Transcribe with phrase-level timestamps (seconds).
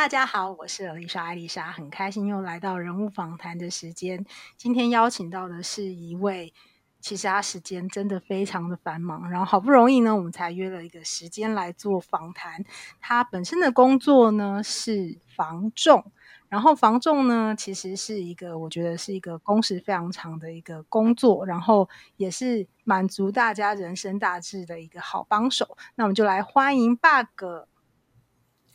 [0.00, 4.24] 大家好，我是丽莎艾丽莎，很开心又来到人物访谈的时间。
[4.56, 6.54] 今天邀请到的是一位，
[7.00, 12.64] 其实他时间真的非常的繁忙，然后好不容易呢，我们才约了一个时间来做访谈。
[12.98, 16.10] 他本身的工作呢是防重。
[16.48, 21.86] 然后房仲呢，其实是一个我觉得是一个工时非常长的一个工作，然后
[22.16, 25.76] 也是满足大家人生大志的一个好帮手。
[25.96, 27.66] 那我们就来欢迎 Bug。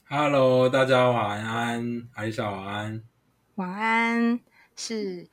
[0.08, 3.04] Hello，大家晚安，艾莎晚安。
[3.56, 4.40] 晚安，
[4.76, 5.28] 是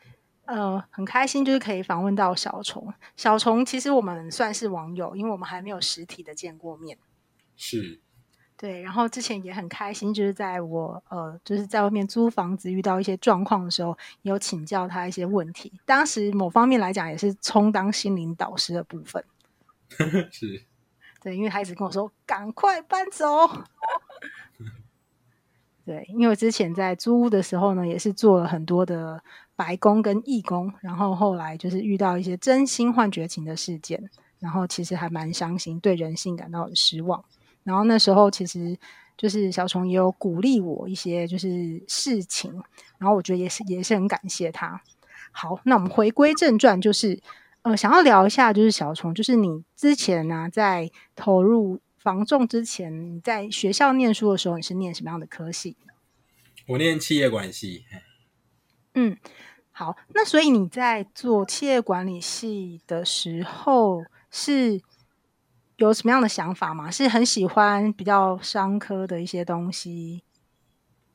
[0.47, 2.93] 呃很开心，就是可以访问到小虫。
[3.15, 6.97] 小虫其实我们算是网友，因为我们还没有实体的见过面。
[7.55, 8.01] 是。
[8.57, 15.71] 对，然后之前也很开心，就是在我呃，就是在外面租房子遇到一些状况的时候，有请教他一些问题。
[15.85, 19.23] 当时某方面来讲，也是充当心灵导师的部分。
[20.33, 20.65] 是，
[21.21, 23.27] 对，因为他一直跟我说：“赶快搬走。”
[25.85, 29.21] 对，因为之前在租屋的时候呢，也是做了很多的
[29.57, 34.09] 白工跟义工，然后后来就是遇到一些真心换绝情的事件，
[34.39, 37.25] 然后其实还蛮伤心，对人性感到很失望。
[37.65, 38.79] 然后那时候其实
[39.17, 42.53] 就是小虫也有鼓励我一些就是事情，
[42.99, 44.81] 然后我觉得也是也是很感谢他。
[45.33, 47.21] 好，那我们回归正传，就是
[47.63, 55.77] 呃想要聊一下，就是小虫，就是你之前呢、在投入房仲之前，你在学校念书的时候，你是念什么样的科系？
[56.67, 57.85] 我念企业管理系。
[58.95, 59.17] 嗯，
[59.71, 64.83] 好，那所以你在做企业管理系的时候是。
[65.79, 66.89] 有什么样的想法吗？
[66.89, 70.23] 是很喜欢比较商科的一些东西？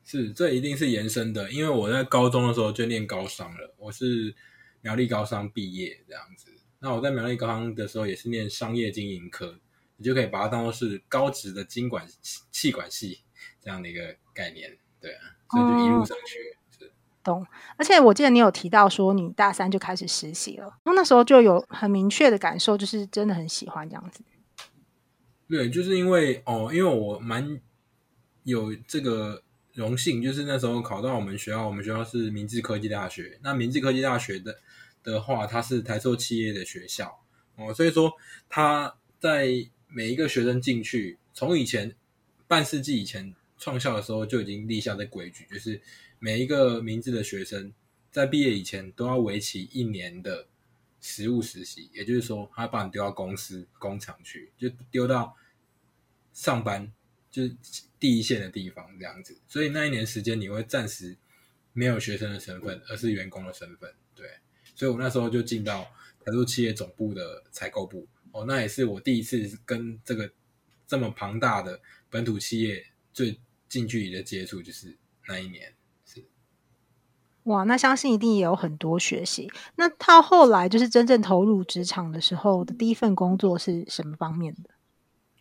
[0.03, 4.35] 是，这一定是延伸的，因为我在高中的时候就念高商了，我是
[4.81, 6.51] 苗栗高商毕业这样子。
[6.79, 9.57] 那我在苗栗高商的时候也是念商业经营科，
[9.97, 12.07] 你就可以把它当做是高职的经管
[12.51, 13.21] 气管系
[13.61, 16.57] 这样的一个概念，对啊，所以就一路上去。
[17.23, 17.45] 懂。
[17.75, 24.23] 而且我记得你有提到说你大三就开始实习了，然后那时候就有很明确的感受，就是真的很喜欢这样子。
[25.49, 27.59] 对，就是因为哦，因为我蛮
[28.43, 29.43] 有这个
[29.73, 33.37] 荣幸，就是那时候考到我们学校，我们学校是明治科技大学。
[33.41, 34.59] 那明治科技大学的
[35.03, 37.19] 的话，它是台塑企业的学校
[37.57, 38.13] 哦，所以说
[38.47, 41.95] 它在每一个学生进去，从以前
[42.47, 45.81] 半世纪以前创校的时候就已经立下的规矩，就是
[46.19, 47.73] 每一个明志的学生
[48.11, 50.47] 在毕业以前都要为期一年的。
[50.99, 55.37] 实务实习，也就是说，他把你丢到公司工厂去，就丢到
[56.33, 56.91] 上班，
[57.29, 57.55] 就是
[57.99, 59.39] 第一线的地方这样子。
[59.47, 61.15] 所以那一年时间，你会暂时
[61.71, 63.93] 没有学生的身份，而是员工的身份。
[64.15, 64.27] 对，
[64.75, 65.83] 所以我那时候就进到
[66.25, 68.07] 台塑企业总部的采购部。
[68.37, 70.31] 哦，那也是我第一次跟这个
[70.85, 74.95] 这么庞大的本土企业最近距离的接触，就是
[75.27, 75.73] 那一年。
[77.43, 79.49] 哇，那相信一定也有很多学习。
[79.77, 84.69] 那他后来就是真正投入职场的时候的第一份工作是什么方面的？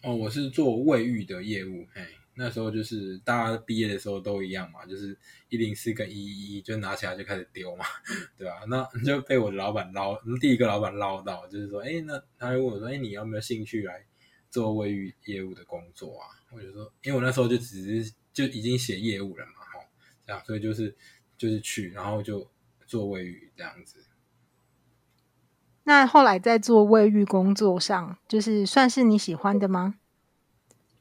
[0.03, 1.85] 哦，我是做卫浴的业务。
[1.93, 2.03] 嘿，
[2.37, 7.85] 那时候就是大家毕业的时候都一样嘛，就是一零四跟一一一就拿起来就开始丢嘛，
[8.39, 8.63] 对吧？
[8.69, 14.05] 那就被我的老板捞，第一个老板捞到，就是说，哎，那他就问我说，哎，你有没有兴趣来
[14.51, 16.29] 做卫浴业务的工作啊？
[16.53, 19.81] 我就说，因为我那时候就只是就已经写业务了嘛，哈，
[20.27, 20.97] 这样，所以就是。
[21.39, 22.51] 就是去，然后就
[22.87, 24.07] 做卫浴这样子。
[25.85, 29.97] 那后来在做卫浴工作上，就是算是你喜欢的吗？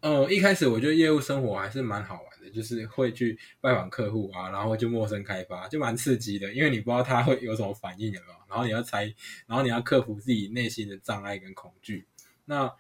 [0.06, 8.34] 呃，一开始我觉得业务生活还是蛮好玩的，就是会去拜访客户啊，然后就陌生开发，就蛮刺激的，因为你不知道他会有什么反应，有没有？
[8.48, 9.06] 然后你要猜，
[9.48, 12.06] 然后你要克服自己内心的障碍跟恐惧。
[12.46, 12.72] 那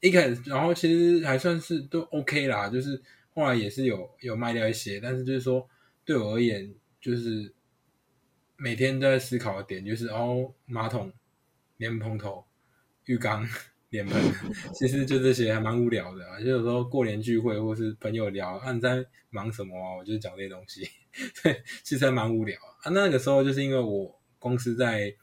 [0.00, 3.00] 一开始，然后其实还算是都 OK 啦，就是
[3.34, 5.68] 后来也是有有卖掉一些，但是就是说
[6.04, 6.74] 对我而言。
[7.00, 7.54] 就是
[8.56, 11.12] 每天都在思考的点，就是哦，马桶、
[11.76, 12.46] 莲蓬头、
[13.04, 13.46] 浴缸、
[13.94, 14.20] 脸盆，
[14.74, 16.40] 其实就这些，还蛮无聊的啊。
[16.40, 19.96] 就有时候过年聚会或是朋友聊，啊，你在忙什么啊？
[19.96, 20.88] 我就讲这些东西，
[21.44, 22.90] 对，其实还蛮无聊啊。
[22.90, 25.14] 那个时候就是因为我公司在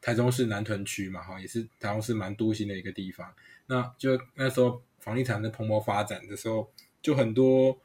[0.00, 3.32] 台中市南屯区嘛，哈，也是台中市蛮多心的一个地方。
[3.66, 6.68] 那就那时候房地产在蓬勃发展的时候，
[7.00, 7.78] 就很多。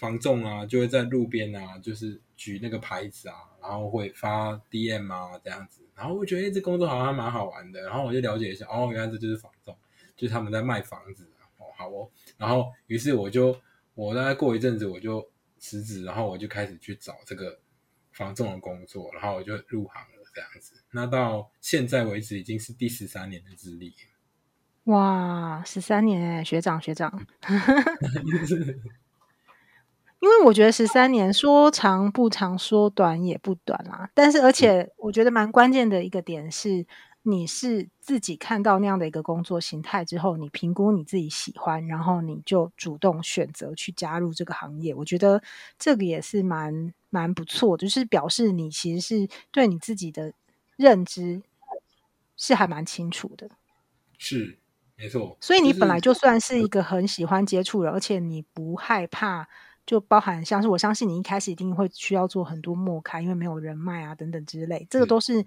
[0.00, 9.76] 房仲啊，就会在路边啊，就是举那个牌子啊，然后会发 DM 啊这样子，然后我觉得、欸、这工作好像蛮好玩的，然后我就了解一下，哦，原来这就是房仲，
[10.16, 13.54] 就是他们在卖房子哦，好哦，然后于是我就
[13.94, 17.60] 我大概过一阵子我就辞职，然后我就开始去找这个
[18.12, 23.92] 房仲的工作，然后我就入行了这样子，那到现在为止已经是第十三年的资历，
[24.84, 27.26] 哇，十三年哎，学长学长。
[30.20, 34.10] 因为我觉得十三年说长不长，说短也不短啦。
[34.14, 36.86] 但是，而且我觉得蛮关键的一个点是，
[37.22, 44.94] 你是自己看到那样的一个工作形态之后，你评估你自己喜欢，然后你就主动选择去加入这个行业。
[44.94, 45.42] 我觉得
[45.78, 50.34] 这个也是蛮蛮不错，就是表示你其实是对你自己的
[50.76, 51.40] 认知
[52.36, 53.48] 是还蛮清楚的。
[54.18, 54.58] 是，
[54.96, 55.34] 没错。
[55.40, 59.48] 所以你本来就算是一个很喜欢接触人，而且你不害怕。
[59.90, 65.44] 就包含像是我相信你一开始一定会需要做很多默开，因为没有人脉啊等等之类，这个都是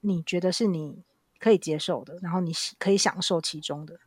[0.00, 1.04] 你觉得是你
[1.38, 4.00] 可以接受的，然后你可以享受其中的。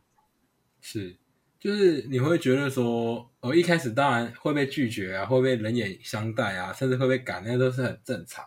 [0.82, 1.16] 是，
[1.58, 8.44] 就是你会觉得说，哦，一开始当然会被拒绝啊，会被冷眼相待啊，甚至会被赶，那都是很正常。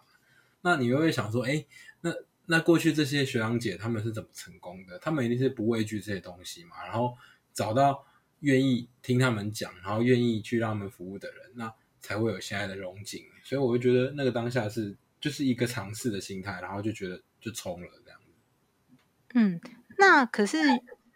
[0.62, 1.66] 那你会不会想说，哎，
[2.02, 2.14] 那
[2.46, 5.00] 那过去这些学长姐他们是怎么成功的？
[5.00, 7.18] 他们一定是不畏惧这些东西嘛，然后
[7.52, 8.06] 找到。
[8.42, 13.24] 愿意听他们讲，然后愿意去让他们服务的人，那才会有现在的荣景。
[13.44, 18.96] 所以我就觉得那个当下是就是一个尝试的心态，然后就觉得就冲了这样子。
[19.36, 19.62] 嗯，
[19.98, 20.58] 那可是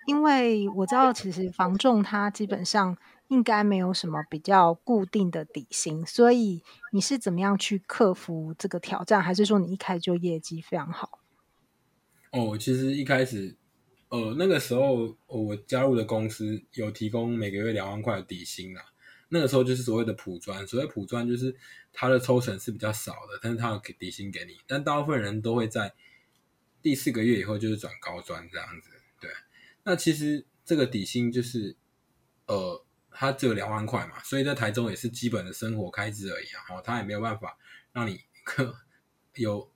[0.08, 2.98] 因为我知道，其实房仲他基本上
[3.30, 6.62] 应该没有什么比较固定的底薪，所以
[6.92, 9.22] 你是怎么样去克服这个挑战？
[9.22, 11.20] 还是说你一开始就业绩非常好？
[12.32, 13.56] 哦，其实一开始。
[14.16, 18.82] 呃，那个时候我加入的公司有提供每个月两万块的底薪啦。
[19.28, 21.54] 那个时候就是所谓的普专，所谓普专就是
[21.92, 24.56] 他的抽成是比较少的，但是他要给底薪给你。
[24.66, 25.94] 但大部分人都会在
[26.82, 28.90] 第四个月以后就是转高专这样子。
[29.20, 29.30] 对，
[29.84, 31.76] 那其实这个底薪就是
[32.46, 36.78] 呃，他只有两万块嘛，所以在台中也是基本的生活开支而已啊。
[36.78, 37.58] 哦，他也没有办法
[37.92, 38.22] 让你
[39.36, 39.70] 有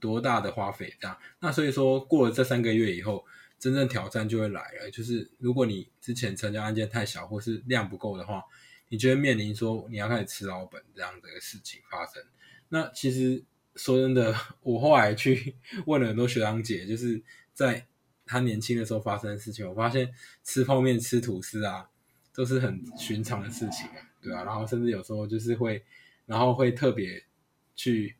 [0.00, 1.18] 多大的花费这样。
[1.40, 3.26] 那所以说过了这三个月以后。
[3.58, 8.44] 真正挑战就会来了，就是如果你之前成交案件太小，或是量不够的话，
[8.88, 12.22] 你就会面临说你要开始吃老本这样的事情发生。
[12.68, 13.42] 那其实
[13.76, 15.56] 说真的，我后来去
[15.86, 17.22] 问了很多学长姐，就是
[17.52, 17.86] 在
[18.26, 20.12] 他年轻的时候发生的事情，我发现
[20.42, 21.88] 吃泡面、吃吐司啊，
[22.34, 25.82] 都是很寻常的事情啊，对啊，然后甚至有时候就是会，
[26.26, 27.24] 然后会特别
[27.74, 28.16] 去。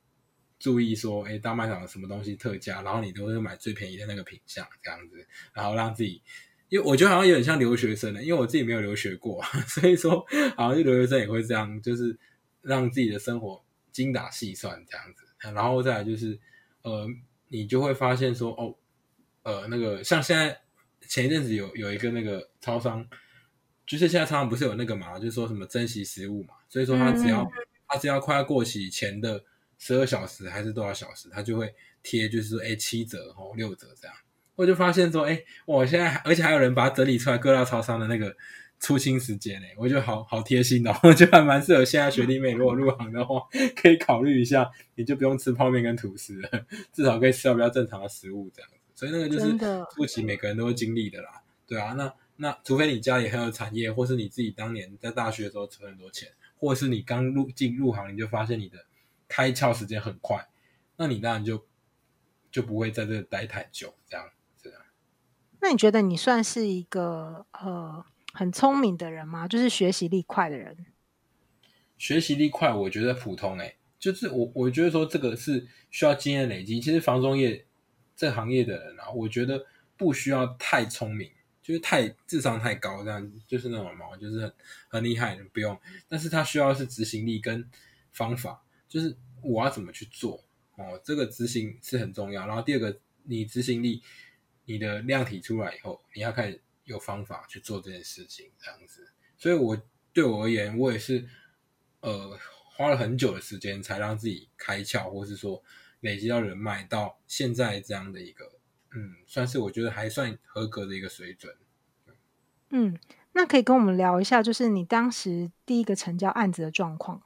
[0.64, 6.22] 注意说，哎，大卖场有什么东西特价，然后你都会买最便宜的那个品相，这样子，然后让自己，
[6.70, 10.25] 因为我觉得好像有点像留学生的，因为我自己没有留学过， 所以说
[10.56, 12.19] 好像就留学生也会这样，就是
[12.62, 13.62] 让自己的生活
[13.93, 16.40] 精打细算这样子，然后再来就是，
[16.81, 17.06] 呃，
[17.49, 18.75] 你就会发现说，哦，
[19.43, 20.58] 呃，那个像现在
[21.06, 23.06] 前一阵子有有一个那个超商，
[23.87, 27.46] 就是现在超商不是有那个嘛，就是说什么珍惜食物嘛，所以说他只要
[27.87, 29.44] 他只要快要过期前的。
[29.79, 34.17] 十二小时还是多少小时，他就会贴，就是说，哎，七折哦，六折这样。
[34.56, 38.35] 我就发现说，哎，我现在而且还有人把它整理出来，各大超商的那个
[38.79, 43.41] 出清时间，呢，我觉得好好贴心哦，我觉得还蛮适合现在学弟妹如果入行的话，
[43.75, 48.76] 可以考虑一下，你就不用吃泡面跟吐司了， 至少可以吃到比较正常的食物这样子。
[48.94, 49.59] 所以那个就是
[49.93, 58.79] 初期每个人都会经历的啦，对啊，那那除非你家里很有产业，或是你自己当年在大学的时候存很多钱，或是你刚入进入行你就发现你的。
[59.34, 60.46] 开窍时间很快，
[60.96, 61.66] 那你当然就
[62.52, 64.72] 就不会在这待太久，这样子。
[65.60, 69.49] 那你觉得你算是一个呃很聪明的人吗？
[69.49, 70.87] 就是学习力快的人？
[71.99, 76.80] 学习力快，我觉得普通哎、欸，就是我我觉得说这个是需要经验累积。
[76.80, 77.66] 其实房中业
[78.14, 79.66] 这行业的人啊，我觉得
[79.97, 81.28] 不需要太聪明，
[81.61, 84.54] 就是太智商太高这样，就是那种嘛，就是很
[84.90, 85.76] 很厉害不用。
[86.06, 87.68] 但是他需要的是执行力跟
[88.12, 88.61] 方法。
[88.94, 90.40] 就是我要怎么去做
[90.76, 92.46] 哦，这个执行是很重要。
[92.46, 94.00] 然后第二个，你执行力，
[94.66, 99.10] 你的量体出来以后，你要开始有方法去做这件事情，这样子。
[99.36, 99.76] 所以我
[100.12, 101.28] 对我而言，我也是
[102.02, 102.38] 呃
[102.76, 105.60] 花了很久的时间才让自己开窍，或是说
[105.98, 108.52] 累积到人脉，到现在这样的一个
[108.94, 111.52] 嗯，算是我觉得还算合格的一个水准。
[112.70, 112.96] 嗯，
[113.32, 117.20] 那可以跟我们聊一下，就是你当时第一个成交案子的状况。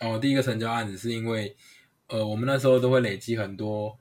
[0.00, 1.56] 哦，第一个成交案子是因为，
[2.08, 3.96] 呃，我们那时候都会累积很多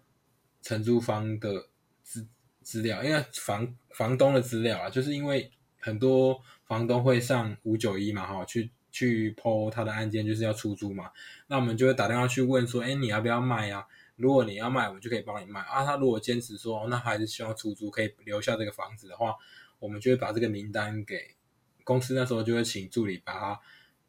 [0.62, 1.68] 承租方的
[2.02, 2.28] 资
[2.62, 11.12] 资料，因为房房东的资料啊，就是因为很多房东会上五九一嘛，哈，去去 po 他的案件，就是要出租嘛，
[11.48, 13.86] 那我们就会打电话去问说，哎，你要不要卖呀？
[14.16, 15.86] 如果你要卖，我们就可以帮你卖啊。
[15.86, 19.36] 他如果坚持说，那还是希望出租，可以留下这个房子的话，
[19.80, 21.36] 我们就会把这个名单给
[21.84, 23.60] 公司，那时候就会请助理把它。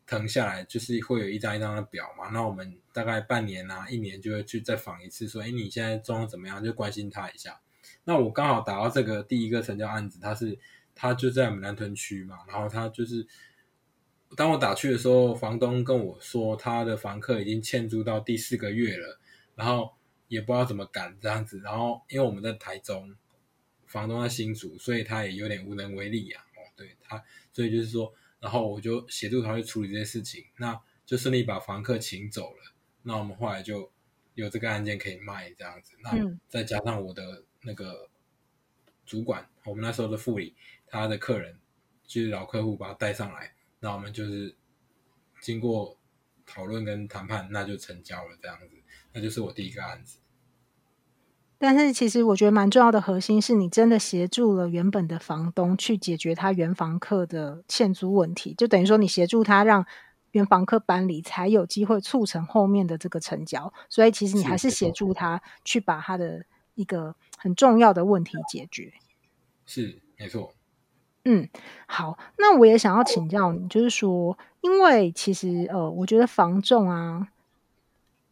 [0.06, 6.62] 腾下来就是会有一张一张的表嘛，那我们大概半年啊、一年就会去再访一次，说，哎，你现在状况怎么样？
[6.62, 7.60] 就关心他一下。
[8.04, 10.58] 那我刚好打到这个第一个成交案子，他是
[10.94, 13.26] 他就在我们南屯区嘛，然后他就是
[14.36, 19.18] 当我打去的时候，房东跟我说他的房客已经欠租到第四个月了，
[19.54, 19.94] 然后
[20.28, 21.60] 也不知道怎么赶这样子。
[21.64, 23.14] 然后因为我们在台中，
[23.86, 26.52] 房东在新竹，所以他也有点无能为力呀、啊。
[26.56, 28.12] 哦，对他，所以就是说，
[28.44, 32.74] 然后我就协助他去处理这些事情，那就顺利把房客请走了。
[33.02, 33.90] 那我们后来就
[34.34, 35.96] 有这个案件可以卖这样子。
[36.02, 36.12] 那
[36.46, 38.10] 再加上我的那个
[39.06, 40.54] 主管，我们那时候的副理，
[40.86, 41.58] 他的客人。
[42.06, 44.54] 就是老客户把他带上来，那我们就是
[45.40, 45.98] 经过
[46.44, 48.76] 讨论跟谈判，那就成交了这样子，
[49.14, 50.18] 那就是我第一个案子。
[51.64, 59.86] 但是其实我觉得蛮重要的核心是你真的协助了原本的房东去解决他原房客的欠租问题，就等于说你协助他让
[60.32, 63.72] 原房客搬离，才有机会促成后面的这个成交。
[63.88, 66.44] 所以其实你还是协助他去把他的
[66.74, 68.92] 一个很重要的问题解决。
[69.64, 70.52] 是，没错。
[71.24, 71.48] 嗯，
[71.86, 77.28] 好，那我也想要请教你，就是说，因为其实呃，我觉得房仲啊，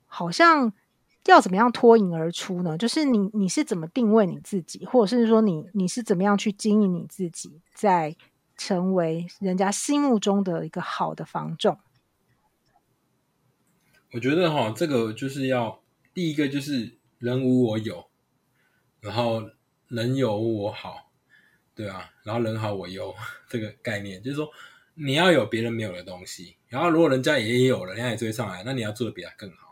[0.07, 0.73] 好像
[1.26, 2.76] 要怎么样脱颖而出呢？
[2.76, 8.17] 就是你你是怎么定位你自己，或者是说你你是怎么样去经营你自己，在
[8.57, 11.79] 成为人家心目中的一个好的房仲？
[14.12, 15.81] 我觉得哈，这个就是要
[16.12, 18.07] 第一个就是人无我有，
[19.00, 19.50] 然后
[19.88, 21.11] 人有我好。
[21.75, 23.14] 对啊，然后人好我优
[23.49, 24.47] 这个概念，就是说
[24.93, 29.72] 你要有别人没有的东西，然后如果人家也有了，人家也追上来，那你要做的比他更好。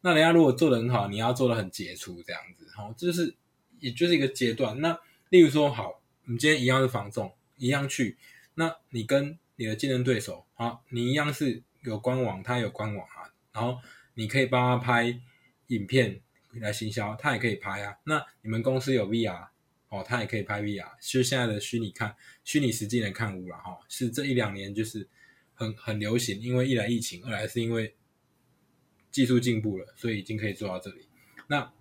[0.00, 3.34] 那人家如果做的很好，你要做的很杰出，这样子，好，这就是
[3.80, 4.80] 也就是一个阶段。
[4.80, 4.98] 那
[5.30, 8.16] 例如说，好，你今天一样是房仲，一样去，
[8.54, 13.78] 那你跟你的竞争对手，好，你一样是有官网，他有官网啊，然后
[14.14, 15.20] 你可以帮他拍
[15.68, 16.20] 影片
[16.52, 17.96] 来行销，他也可以拍啊。
[18.04, 19.48] 那你们公司有 VR。
[19.90, 22.14] 哦，他也可以拍 VR，就现在的虚拟看
[22.44, 25.08] 虚拟实际的看屋了哈，是这一两年就是
[25.54, 27.94] 很很流行，因为一来疫情，二来是因为
[29.10, 31.06] 技术进步了，所以已经可以做到这里。
[31.46, 31.72] 那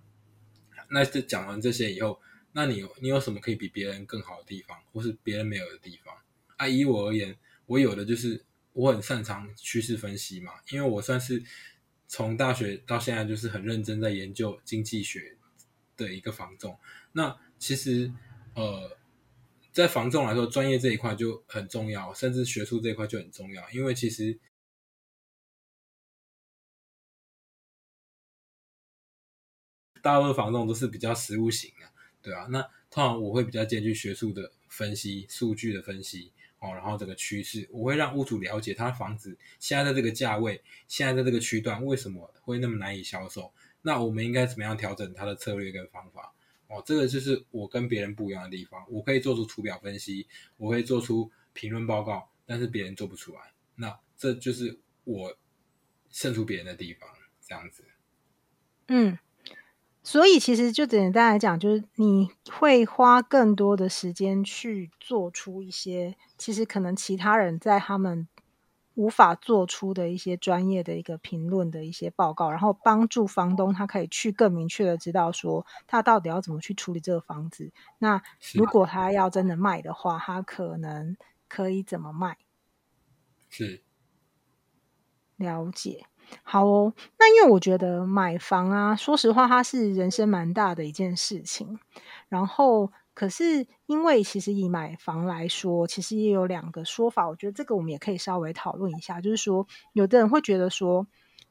[0.89, 2.19] 那这讲完这些以后，
[2.53, 6.15] 那你有你有什么可以比别人更好的地方，或是别人没有的地方？
[6.57, 8.43] 啊，以我而言，我有的就是
[8.74, 11.43] 我很擅长趋势分析嘛，因为我算是
[12.07, 15.36] 从大学到现在就是很认真在研究经济学
[15.96, 16.79] 的一个房重，
[17.12, 17.36] 那。
[17.60, 18.13] 其实，
[18.53, 18.96] 呃，
[19.72, 23.67] 在房重来说，专业这一块就很重要，甚至学术这一块就很重要。
[23.72, 24.38] 因为其实
[30.07, 31.85] 大部分房仲都是比较实务型的，
[32.21, 32.47] 对啊。
[32.49, 46.33] 那通常我会比较兼具学术的分析、数据的分析哦，然后这个趋势，我会让屋主了解他房子现在在这个价位，现在在这个区段为什么会那么难以销售，那我们应该怎么样调整它的策略跟方法？
[46.69, 48.85] 哦，这个就是我跟别人不一样的地方。
[48.89, 53.41] 我可以做出图表分析，我可以做出评论报告，但是别人做不出来。
[53.75, 55.37] 那这就是我
[56.09, 57.09] 胜出别人的地方，
[57.45, 57.83] 这样子。
[58.89, 59.17] 嗯，
[60.07, 68.25] 所以其实就简单来讲，就是你会花更多的时间去做出一些，其实可能其他人在他们。
[68.95, 77.71] 无法做出的一些专业的一个评论的一些报告，然后帮助房东他可以去更明确的知道说他到底要怎么去处理这个房子。
[77.99, 78.19] 那
[78.55, 81.15] 如果他要真的卖的话，他可能
[81.47, 82.37] 可以怎么卖？
[83.49, 83.83] 是，
[85.35, 86.07] 了解。
[86.43, 91.79] 好哦，那因为我觉得买房啊，说实话，它是人生蛮大的一件事情。
[92.29, 92.91] 然后。
[93.17, 97.27] 可是，因为其实以买房来说，其实也有两个说法。
[97.27, 99.19] 我觉得这个我们也可以稍微讨论一下。
[99.19, 101.07] 就是说，有的人会觉得说，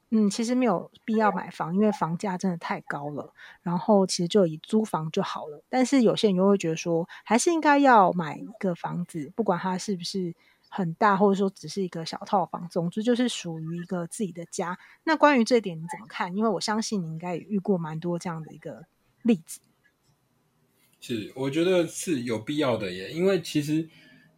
[0.09, 3.33] 嗯，其实没有必要买房，因为房价真的太高了。
[3.63, 5.61] 然后，其实就以租房就好了。
[5.67, 10.33] 但是有些人又会觉得说，还是应该要买一个房子，不管它是不是
[10.69, 14.77] 很大，或者说只是一个小套房，总之就是属于一个自己的家。
[15.03, 16.35] 那关于这点你怎么看？
[16.35, 18.85] 因为我相信你应该也遇过蛮多这样的一个
[19.23, 19.59] 例子。
[20.99, 23.87] 是，我觉得是有必要的耶，因为其实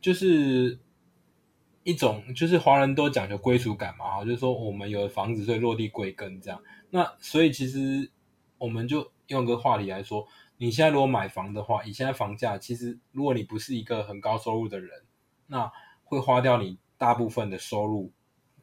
[0.01, 0.77] 就是
[1.83, 6.62] 一种，就是华人都讲究归属感嘛，哈，就是说我们有房子，所以落地归根这样。
[6.89, 8.12] 那所以其实
[8.57, 15.01] 我们就用个话题来说，你现在如果买房的话，以现在房价，其实如果你不是一个很高收入的人，
[15.48, 15.71] 那
[16.09, 18.11] 会花掉你大部分的收入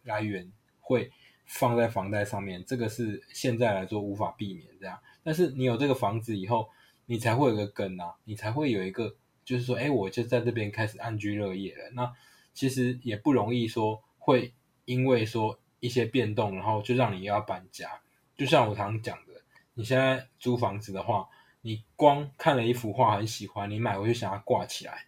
[0.02, 1.12] 来源，会
[1.44, 4.98] 放在房贷上面，这个是现在来说无法避免这样。
[5.22, 6.68] 但是你有这个房子以后，
[7.06, 11.90] 你才会有个根啊，你才会有一个，就是说，哎，我就在这边开始安居乐业了。
[11.94, 12.12] 那
[12.52, 14.52] 其实也不容易说会
[14.86, 18.00] 因为说一些变动，然后就让你要搬家。
[18.36, 19.34] 就像我常常讲的，
[19.74, 21.28] 你现在租房子的话，
[21.62, 25.06] 你光看了一幅画很喜欢，你买回去想要挂起来，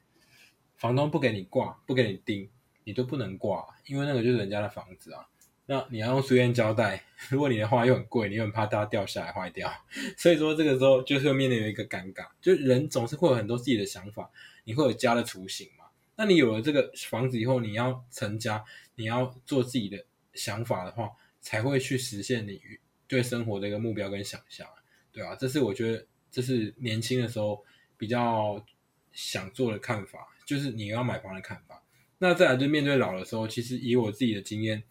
[0.79, 2.49] 房东不给你挂，不给你钉，
[2.85, 5.29] 你都不能挂，因为那个就是人家的房子啊。
[5.67, 9.71] 那你要用书烟胶带，如果你的话又很贵，你又很怕它掉下来坏掉，
[10.17, 14.31] 所以说这个时候就是会面临一个尴尬，就人总是会有很多自己的想法，
[14.65, 15.85] 你会有家的雏形嘛。
[16.17, 21.11] 那你有了这个房子以后，你要成家，你要做自己的想法的话，
[21.43, 22.61] 才会去实现你
[23.07, 24.67] 对生活的一个目标跟想象，
[25.13, 27.63] 对啊，这是我觉得这是年轻的时候
[27.99, 28.65] 比较
[29.13, 31.83] 想做的看法，就是你要买房的看法。
[32.17, 34.83] 那再来就面对老的时候，其实以我自己的经验。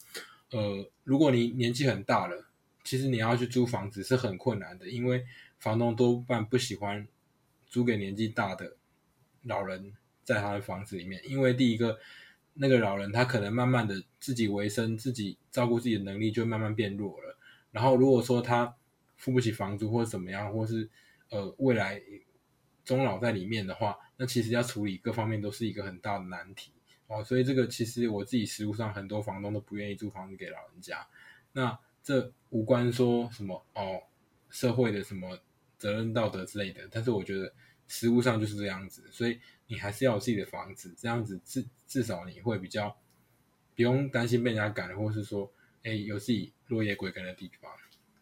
[0.51, 2.45] 呃，如果你年纪很大了，
[2.83, 5.25] 其实你要去租房子是很困难的，因为
[5.57, 7.07] 房东多半不喜欢
[7.65, 8.77] 租给年纪大的
[9.41, 11.97] 老人在他的房子里面，因为第一个，
[12.53, 17.35] 那个老人他可能慢慢的自己维生、自己照顾自己的能力就慢慢变弱了。
[17.71, 18.75] 然后如果说他
[19.15, 20.87] 付不起房租或者怎么样，或是
[21.31, 21.99] 呃未来
[22.88, 26.72] 终老在里面的话，那其实要处理各方面都是一个很大的难题。
[27.08, 31.06] 哦，所以这个其实我自己实务上很多房东都不愿意租房子给老人家。
[31.51, 34.01] 那这无关说什么哦，
[34.50, 35.38] 社会的什么
[35.77, 37.53] 责任道德之类的，但是我觉得
[37.89, 42.98] 实务上就是这样子，所以你还是要有自己的房子，这样子至至少你会比较
[43.75, 45.51] 不用担心被人家赶，或是说
[45.84, 47.70] 哎有自己落叶归根的地方。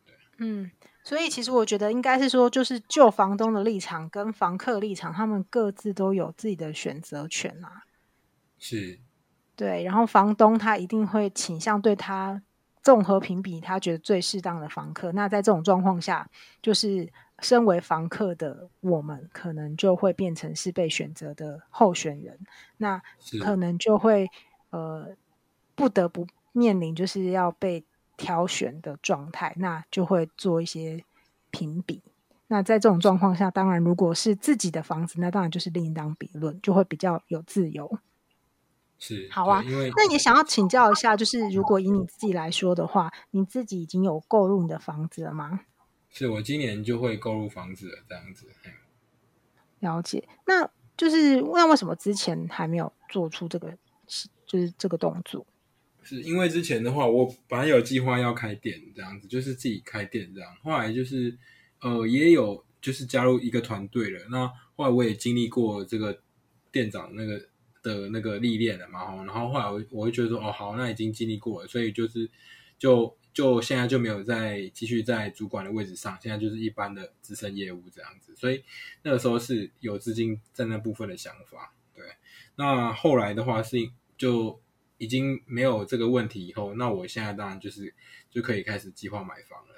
[0.06, 0.72] 对，嗯，
[1.06, 7.84] 所以其实我觉得应该是说，就是旧房东的立场跟房客立场，他们各自都有自己的选择权啊。
[8.58, 9.00] 是，
[9.56, 12.42] 对，然后房东他一定会倾向对他
[12.82, 15.12] 综合评比，他觉得最适当的房客。
[15.12, 16.28] 那在这种状况下，
[16.60, 17.08] 就是
[17.38, 22.40] 身为房客的我们，可能就会变成是被选择的候选人。
[22.78, 23.00] 那
[23.44, 24.28] 可能就会
[24.72, 25.16] 呃
[25.76, 27.86] 不得不面临就是要被
[28.18, 31.04] 挑选的状态，那就会做一些
[31.52, 32.02] 评比。
[32.48, 37.98] 那在这种状况下，当然如果是自己的房子，那当然就是另当别论，就会比较有自由。
[38.98, 45.62] 是好啊，因为那也想要请教一下，就是如果以你自己来说的话，你自己已经有购入你的房子了吗？
[46.10, 48.48] 是我今年就会购入房子了，这样子。
[49.80, 53.78] 了解，那就是那为什么之前还没有做出这个，
[54.46, 55.46] 就是这个动作？
[56.05, 60.55] 是因为之前的话，我本来有计划要开店，这样子，就是自己开店这样。
[60.63, 61.37] 后来就是
[61.81, 64.22] 呃，也有就是加入一个团队了。
[64.29, 66.22] 那后来我也经历过这个
[66.72, 67.50] 店长那个。
[67.85, 72.27] 的那个历练了嘛，然后后来我我会觉得说，哦，好，那已经经历过了，所以就是
[72.79, 78.63] 就就现在就没有再继续在主管的位置上，现在就是一般的资深业务这样子，所以
[79.03, 82.03] 那个时候是有资金在那部分的想法，对。
[82.55, 83.77] 那后来的话是
[84.18, 84.59] 就
[84.98, 87.94] 已经没有这个问题以后，那我现在当然就是
[88.29, 89.75] 就可以开始计划买房了。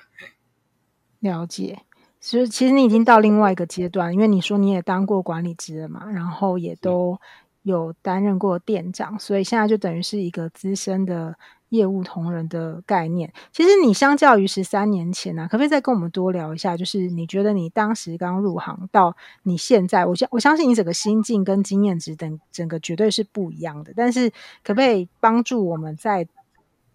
[1.20, 1.82] 了解，
[2.20, 7.20] 所以其实你已经到另外一个阶段，因为你说你也当过管理职了嘛，然后也都。
[7.64, 11.38] 有担任过店长，所以现在就等于是一个资深的
[11.70, 13.32] 业务同仁的概念。
[13.52, 16.78] 其实你相较于十三年前呢、可不可以再跟我们多聊一下？
[16.78, 23.92] 就是你觉得你当时刚入行到你现在，我相我相信你整个心境跟经验值等整个绝对是不一样的。
[23.96, 24.30] 但是
[24.64, 26.28] 可不可以帮助我们再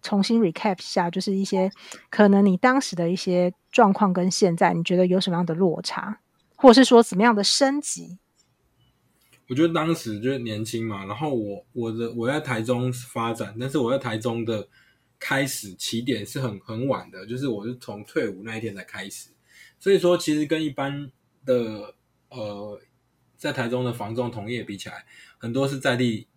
[0.01, 1.71] 重新 recap 一下，就是一些
[2.09, 6.19] 可能你当时的一些状况跟现在，你觉得有什么样的落差，
[6.55, 8.17] 或者是说怎么样的升级？
[9.49, 14.67] 我觉得当时就是年轻嘛，然后我我的我在台中发展，但是我在台中的
[15.19, 19.29] 开始起点是很很晚的，就是我是从退伍那一天才开始，
[19.79, 21.11] 所以说其实跟一般
[21.45, 21.93] 的
[22.29, 22.81] 呃
[23.37, 25.05] 在台中的房仲同业比起来，
[25.37, 26.27] 很多是在地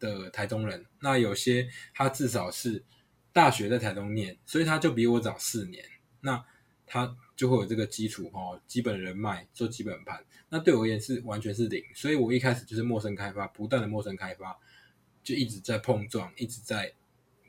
[0.00, 2.82] 的台中人，那有些他至少是
[3.32, 5.84] 大学在台中念，所以他就比我早四年，
[6.22, 6.42] 那
[6.86, 7.16] 他。
[7.36, 10.24] 就会有这个基础哦，基本人脉做基本盘。
[10.48, 14.58] 那对我而言是完全是零，所以我一开始就是陌生开发，不断的陌生开发，
[15.22, 16.90] 就一直在碰撞，一直在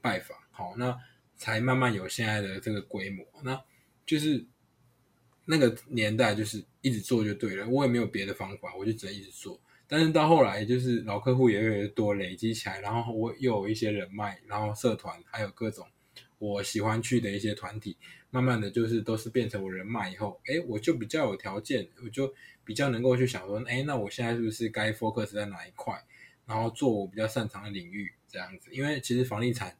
[0.02, 0.94] 拜访，好，那
[1.38, 3.26] 才慢慢有现在的这个规模。
[3.42, 3.58] 那
[4.06, 4.46] 就是
[5.46, 9.58] 那个年代，就是一直做就对了，我也没有别的方法，我就只能一直做。
[9.88, 15.88] 但是到后来，就是老客户也越来越多，累积起来，然后我又有一些人脉，然后社团，还有各种
[16.40, 17.96] 我喜欢去的一些团体。
[18.38, 22.32] 慢慢的就是都是变成我人脉以后，哎，我就比较有条件，我就
[22.64, 26.00] 比较能够去想说，哎，那我现在是不是该 focus 在哪一块，
[26.46, 28.70] 然后做我比较擅长的领域这样子？
[28.72, 29.76] 因为其实房地产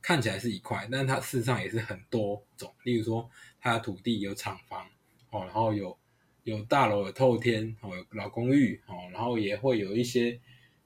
[0.00, 2.72] 看起来是一块，但它事实上也是很多种。
[2.84, 3.28] 例如说，
[3.60, 4.86] 它的土地有厂房
[5.30, 5.98] 哦，然后有
[6.44, 10.40] 有大楼有透天哦，有老公寓哦，然后也会有一些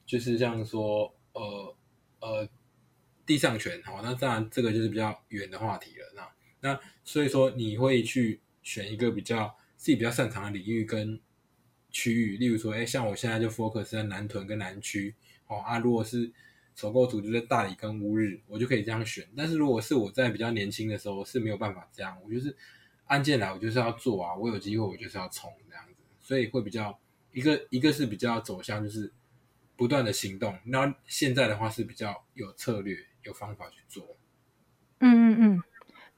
[0.07, 1.77] 就是像说呃
[2.21, 2.49] 呃
[3.27, 6.27] 地上权哦，那当然这个就是比较远的话题了，那。
[6.61, 11.19] 那所以说，你会去选一个比较自己比较擅长的领域跟
[11.91, 15.15] 区域，例如说，哎，像我现在就 focus 在南屯跟南区，
[15.47, 16.31] 哦啊，如果是
[16.77, 19.27] 首购族就是大理跟乌日，我就可以这样选。
[19.37, 22.57] 但是如果是我在比较年轻的时候是没有办法这样，我就是
[23.07, 26.99] 案件来我就是要做啊，我有机会我就是要冲这样子，所以会比较
[27.33, 29.13] 一个一个是比较走向就是
[29.77, 34.17] 不断的行动，那现在的话是比较有策略有方法去做。
[35.01, 35.63] 嗯嗯嗯。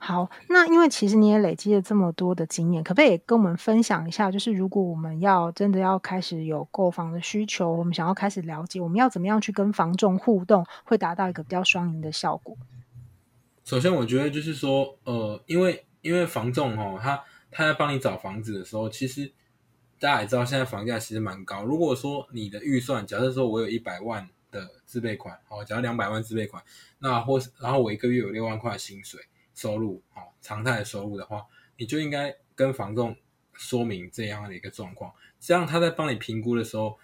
[0.04, 4.32] 好，那因为其实你也累积了这么多的经验，可不可以跟我们分享一下？
[4.32, 12.56] 就是如果我们要真的要开始有购房的需求，我们想要开始了解，我们要怎么样去跟房仲互动，会达到一个比较双赢的效果？
[13.62, 19.32] 首先，我觉得就是说，呃，因为因为房仲哦，他他在帮你找房子的时候，其实
[20.00, 21.62] 大家也知道，现在房价其实蛮高。
[21.62, 26.60] 如果说你的预算，假设说我有一百万的自备款，好，假如两百万自备款，
[26.98, 29.20] 那或然后我一个月有六万块薪水。
[29.54, 33.16] 收入好，常态的收入的话，你就应该跟房仲
[33.52, 36.98] 说明这样的一个状况，这样他在帮你评估的时候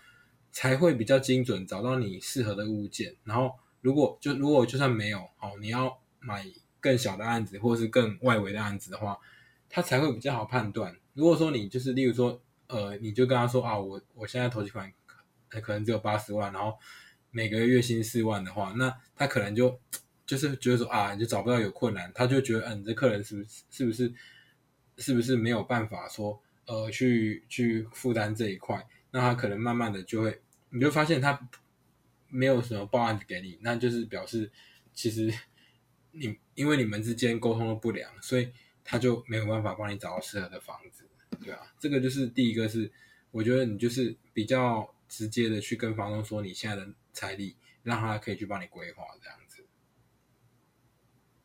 [0.50, 3.14] 才会比较精准，找到你适合的物件。
[3.24, 6.46] 然后，如果就如果就算没有好，你要买
[6.80, 9.18] 更小的案子或是更外围的案子的话，
[9.68, 10.96] 他才会比较好判断。
[11.14, 14.92] 如果说你就是例如说，呃，你就跟他说啊，我我现在头期款
[15.48, 16.78] 可能只有八十万，然后
[17.30, 19.78] 每个月月薪四万的话，那他可能就。
[20.28, 24.12] 就是觉得说啊，你就找不到有困难，他就觉得，嗯，这客人是不是是不是
[24.98, 31.48] 是不是没有办法说，呃，去去负担这一块，那他可能慢慢的就会，你就发现他
[32.28, 34.50] 没有什么报案给你，那就是表示
[34.92, 35.32] 其实
[36.12, 38.52] 你因为你们之间沟通的不良，所以
[38.84, 41.08] 他就没有办法帮你找到适合的房子，
[41.42, 42.92] 对啊，这个就是第一个是，
[43.30, 49.38] 我觉得你就是比较直接的去跟房东说你现在的财力，让他可以去帮你规划这样。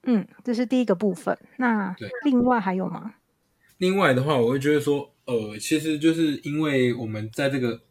[0.04, 1.38] 嗯，这是第一个部分。
[1.58, 3.16] 那另外还有吗？
[3.78, 7.82] 另外的话，我会觉得说，呃，其实就是因为我们在这个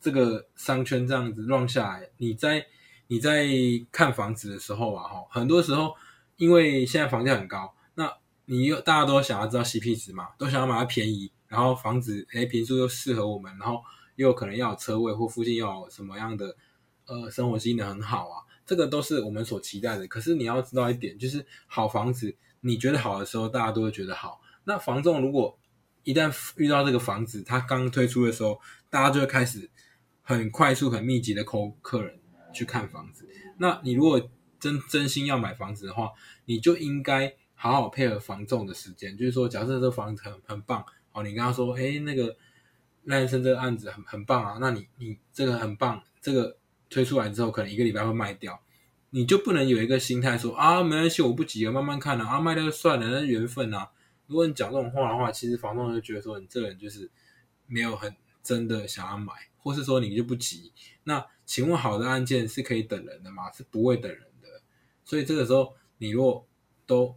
[0.00, 2.64] 这个商圈这样子乱下来，你在
[3.08, 3.46] 你在
[3.92, 5.94] 看房子的时候啊，哈，很多时候
[6.36, 8.12] 因为现在房价很高，那
[8.46, 13.82] 你又大家都想要知道 CP 值嘛，都想要买它便宜，然后房子诶平数又适合我们，然后
[14.16, 16.56] 又可能要有车位或附近要有什么样的
[17.06, 18.42] 呃生活机能很好啊。
[18.66, 24.40] 这个都是我们所期待的，可是你要知道一点，就是好房子，你觉得好的时候，大家都会觉得好。
[24.64, 25.56] 那房仲如果
[26.02, 29.70] 一旦遇到这个房子，它刚推出的时候，大家就会开始
[30.20, 32.18] 很快速、很密集的 call 客人
[32.52, 33.28] 去看房子。
[33.58, 34.20] 那你如果
[34.58, 36.10] 真真心要买房子的话，
[36.46, 42.36] 你就应该好好配合房仲的时间，就是说，假设这个房子很很棒，好，你跟他说，哎，那个
[43.04, 46.58] 赖先生这个案子很很棒啊，那你你这个很棒，这个。
[46.88, 48.60] 推出来之后，可能一个礼拜会卖掉，
[49.10, 53.90] 你就不能有一个心态说啊，没关系，我不急，我慢慢看啊，啊，卖掉就算了，那缘分啊。
[54.26, 57.10] 如果你讲这种话的话，其实房东就觉得说你这个人就是
[57.66, 60.72] 没有很真的想要买，或是说你就不急。
[61.04, 63.50] 那请问好的案件是可以等人的吗？
[63.52, 64.48] 是不会等人的。
[65.04, 66.46] 所以这个时候，你如果
[66.86, 67.14] 都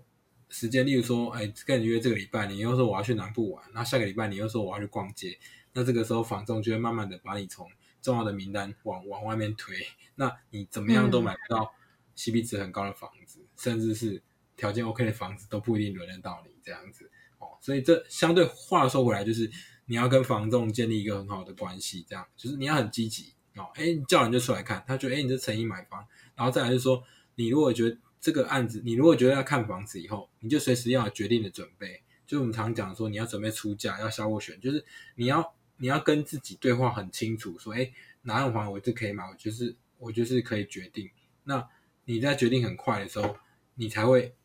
[0.49, 5.37] 时间，例如说，哎，跟你约这个礼拜，你又说我要去南部玩，那下个礼拜你又说我要去逛街，
[5.73, 7.67] 那这个时候房东就会慢慢的把你从。
[8.01, 9.75] 重要的名单往往外面推，
[10.15, 11.73] 那你怎么样都买不到
[12.15, 14.21] CP 值很高的房子，嗯、甚至是
[14.55, 17.57] 条件 OK 的房子都不一定轮得到你这样子哦。
[17.61, 19.49] 所以这相对话说回来，就是
[19.85, 23.69] 你要跟房仲建立一个很好的关系，这样就是你要很积极哦。
[23.75, 27.03] 哎，你叫人就出来看，他觉得哎你这诚意买房，然后再来就是说，
[27.35, 32.01] 你如果觉得这个案子，你如果觉得要看房子以后，你就随时要有决定的准备。
[32.27, 34.85] 就我们常讲说，你要准备出价，要销货选，就是
[35.15, 35.53] 你要。
[35.81, 37.91] 你要跟自己对话很清楚，说，哎，
[38.23, 41.09] 哪样房我就可以买，我就是我就是可以决定。
[41.45, 41.65] 那
[42.03, 43.37] 你在决定很快的时候，
[43.75, 44.35] 你才会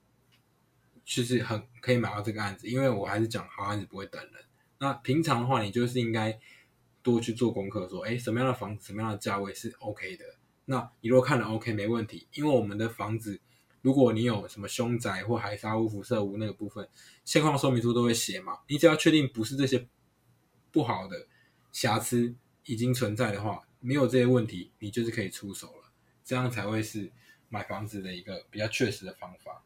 [1.05, 2.69] 就是很可以买到这个案子。
[2.69, 4.45] 因为我还是讲好案子不会等人。
[4.79, 6.39] 那平常的话，你就是应该
[7.03, 10.25] 多去做功课，说，哎，什么样的房子，什么样的价位是 OK 的。
[10.67, 13.41] 那你如果看了 OK 没问题，因为我们的房子，
[13.83, 16.89] 如果你有什么凶宅或海砂屋、辐射屋那个部分，
[17.25, 18.61] 现况说明书都会写嘛。
[18.69, 19.89] 你只要确定不是这些。
[20.75, 21.29] 不好的
[21.71, 22.35] 瑕疵
[22.65, 25.93] 已经存在的话，没有这些问题，你就是可以出手了，
[26.25, 27.13] 这样才会是
[27.49, 29.63] 买房子的一个比较确实的方法。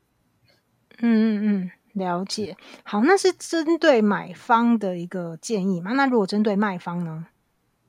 [0.99, 2.59] 嗯嗯嗯，了解。
[2.83, 5.93] 好，那是针对买方的一个建议嘛？
[5.93, 7.29] 那如果针对卖方呢？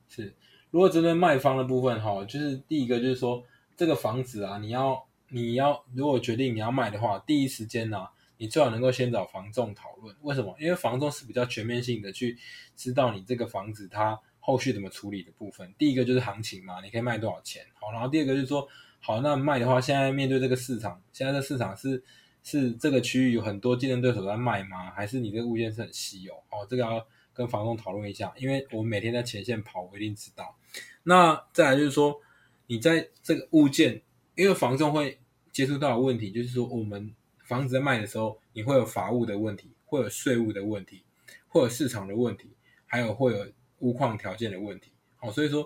[0.07, 0.33] 是，
[0.71, 3.43] 如果针对卖方的部分哈，就是第一个就是说，
[3.75, 8.11] 这个房子啊，你要你要如果决定你要卖的话，第一时间呢、啊。
[8.39, 10.55] 你最好能够先找房仲讨论，为什么？
[10.59, 12.37] 因为房仲是比较全面性的去
[12.75, 15.71] 知道你这个房子它后续怎么处理的部分。
[15.77, 18.65] 第一个就是行情嘛，你可以卖多少钱，好，然后第二个就是说，
[19.01, 22.01] 好，那卖的话，现在面对这个市场，现在的市场是
[22.41, 24.89] 是这个区域有很多竞争对手在卖吗？
[24.91, 26.33] 还是你这个物件是很稀有？
[26.49, 30.55] 哦，这个要跟房仲讨论一下，因为我每天在前线跑，我一定知道。
[31.03, 32.19] 那再来就是说，
[32.67, 34.01] 你在这个物件。
[34.35, 35.19] 因为房仲会
[35.51, 37.13] 接触到的问题，就是说我们
[37.49, 41.03] 房子在卖的时候，你会有法务的问题，会有税务的问题，
[41.47, 44.91] 会有市场的问题，还有会有屋况条件的问题。
[45.17, 45.65] 好，所以说，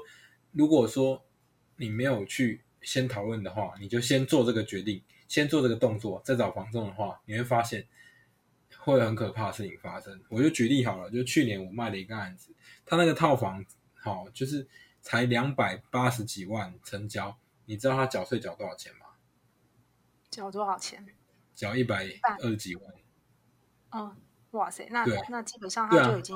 [0.54, 1.22] 如果说
[1.76, 7.86] 你没有去先讨论的话，你就先做这个决定，先做这个动作，再找房仲的话，你会发现
[8.78, 10.18] 会有很可怕的事情发生。
[10.30, 14.66] 我就举例好了，就去年我卖了一个案子，他那个套房好就是
[15.02, 19.08] 才两百八十几万成交，你知道他缴税缴多少钱吗？
[20.32, 21.06] 缴多少钱？
[21.56, 22.08] 缴一百
[22.42, 22.84] 二十几万。
[23.92, 24.16] 嗯，
[24.52, 26.36] 哇塞，那那基本上他就已经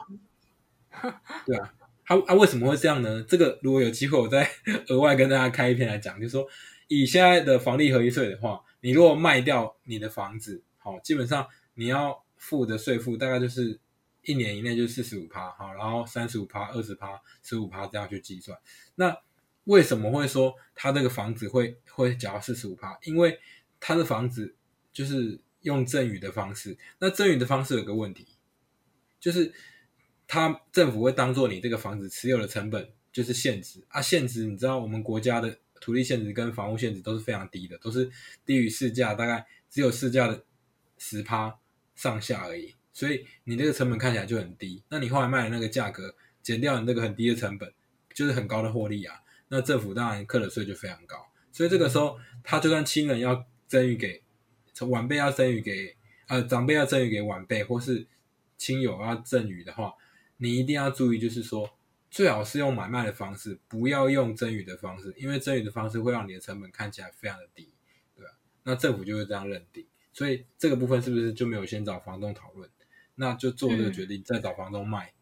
[1.46, 1.74] 对啊。
[2.06, 3.22] 他啊，为什么会这样呢？
[3.28, 4.50] 这个如果有机会，我再
[4.88, 6.48] 额外跟大家开一篇来讲，就是说，
[6.88, 13.78] 以现在的房地合一税的话，你如果卖掉你的房子，好，基本上你要付的税负大概就是
[14.22, 18.58] 一年以内就四十五趴，好，然后三十五趴、二十趴、十五趴这样去计算。
[18.96, 19.18] 那
[19.66, 22.98] 为什么会说他这个房子会会缴到四十五趴？
[23.04, 23.38] 因为
[23.82, 24.56] 他的房子
[24.98, 28.26] 就是用赠与的方式，那赠与的方式有个问题，
[29.20, 29.54] 就是。
[30.30, 38.12] 他政府会当做你这个房子持有的成本就是现值啊，现值你知道我们国家的土地现值跟房屋现值都是非常低的，都是
[38.46, 40.44] 低于市价，大概只有市价的
[40.98, 41.58] 十趴
[41.96, 44.84] 上下而已，所以你这个成本看起来就很低。
[44.90, 47.72] 那你后来卖的那个价格减掉你那个很低的成本，
[48.14, 49.22] 就是很高的获利啊。
[49.48, 54.22] 那政府当然课的税就非常高，所以这个时候他就算亲人要赠与给，
[54.86, 55.96] 晚辈要赠予给
[56.28, 58.08] 呃长辈要赠予给晚辈，或是
[58.58, 59.94] 亲友要赠予的话。
[60.40, 61.68] 你一定要注意，就是说，
[62.12, 67.74] 最好是用买卖的方式，不要用赠与的方式，因为赠与的方式会让你的成本看起来非常的低，
[68.16, 68.32] 对吧？
[68.62, 72.70] 那政府就会这样认定，所以这个部分是不是就没有先找房东讨论，
[73.16, 75.14] 那就做这个决定，再找房东卖，嗯、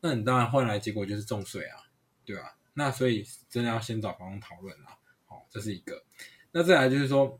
[0.00, 1.76] 那你当然换来结果就是重税啊，
[2.24, 2.56] 对吧？
[2.72, 4.96] 那所以真的要先找房东讨论啊，
[5.26, 6.02] 好，这是一个。
[6.50, 7.38] 那再来就是说，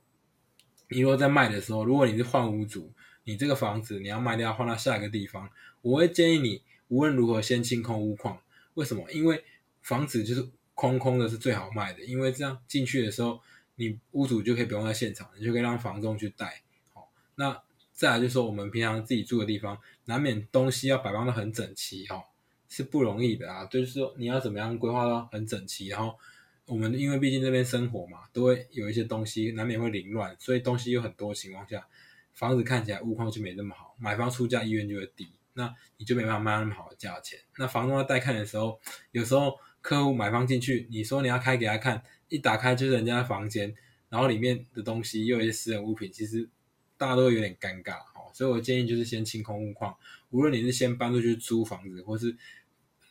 [0.93, 2.93] 你如果在卖的时候，如果你是换屋主，
[3.25, 5.49] 你这个房子你要卖掉换到下一个地方，
[5.81, 6.63] 我会建议你。
[6.89, 8.39] 无论如何，先清空屋况。
[8.75, 9.11] 为什么？
[9.11, 9.43] 因为
[9.81, 12.05] 房子就是空空的，是最好卖的。
[12.05, 13.41] 因为这样进去的时候，
[13.77, 16.61] 你屋主就可以不用在现场，你就可以让房东去带。
[16.93, 17.63] 好，那
[17.95, 22.23] 再来就是说，我们平常自己住的地方，难免东西要摆放的很整齐，哈，
[22.69, 23.65] 是不容易的啊。
[23.65, 25.87] 就是说，你要怎么样规划到很整齐？
[25.87, 26.19] 然后
[26.67, 31.87] 我们因为毕竟这边生活嘛，都会有一些东西难免会凌乱，所以东西有很多情况下，
[32.33, 35.33] 房子看起来物况就没那么好，买方出价意愿就会低。
[35.55, 37.39] 那你就没办法卖那么好的价钱。
[37.59, 43.75] 那房东要带看的时候，有时候客户买方进去，你说你要开给他看，一打开就是人家的房间，
[44.09, 46.49] 然后里面的东西又有一些私人物品，其实
[46.97, 48.33] 大家都会有点尴尬哦。
[48.33, 49.95] 所以我建议就是先清空物况，
[50.31, 52.35] 无论你是先搬出去租房子，或是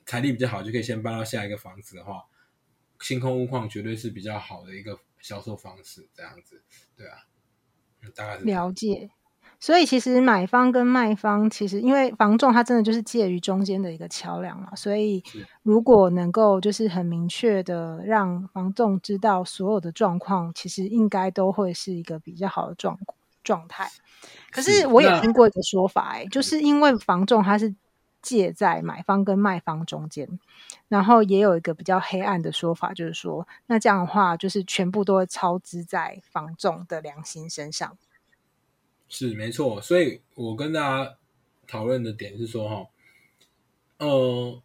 [0.08, 2.24] 财力比较好就可以先搬到下一个房子的话，
[3.02, 6.08] 清空物况绝对是比较好的一个销售方式。
[6.14, 6.62] 这样子，
[6.96, 7.18] 对啊，
[8.16, 9.10] 大概是了解。
[9.60, 15.24] 所以其实买方跟卖方，其实因为房仲它真的就是介于中间的一个桥梁嘛，所以
[15.62, 22.98] 如果能够就是很明确的让房仲知道所有的状况，其实应该都会是一个比较好的状
[23.44, 23.88] 状态。
[24.50, 27.76] 可是我也听过一个说法，哎，就是因为房仲他是
[28.22, 30.40] 介在买方跟卖方中间，
[30.88, 37.98] 然后也有一个比较黑暗的说法，就是说那这样的话，就是全部都会操之在房仲的良心身上。
[39.10, 41.18] 是没错，所以我跟大家
[41.68, 42.88] 讨论的点是说，哈，
[43.98, 44.62] 呃，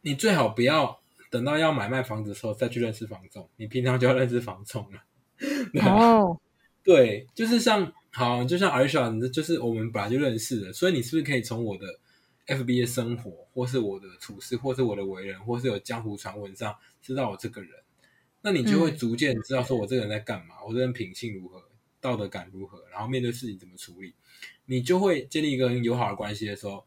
[0.00, 5.02] 你最好不要等到要买卖房子的时候再去认识房仲，你平常就要认识房仲了。
[5.82, 6.36] 哦，oh.
[6.82, 11.86] 对，就是像好，就像 Alicia，就是我们本来就认识的，所以你是不是可以从我的
[12.50, 17.70] FB 的生活，或是我的处事，或是我的为人，或是有江湖传闻上知道我这个人，
[18.42, 21.64] 那你就会逐渐知道说我这个人在干嘛，嗯、我这个人品性如何。
[22.02, 22.82] 道德感如何？
[22.90, 24.14] 然后面对事情怎么处理，
[24.64, 26.86] 你就会建立一个很友好的关系的时候，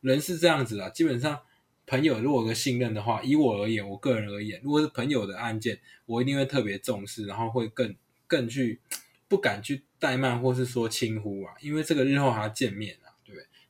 [0.00, 0.88] 人是这样子啊。
[0.88, 1.38] 基本上，
[1.86, 7.94] 朋友如果有个信任的话，以我而言，我个人而言，如果是朋友的案件，我一定会特别重视，然后会更
[8.26, 8.80] 更去
[9.28, 12.96] 不敢去怠慢或是说轻忽啊，因为这个日后还要见面？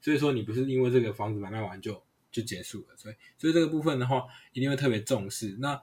[0.05, 5.57] 所以说你不是因为这个房子买卖完就就结束了，所以所以这个部分的话，一定会特别重视。
[5.61, 5.81] 那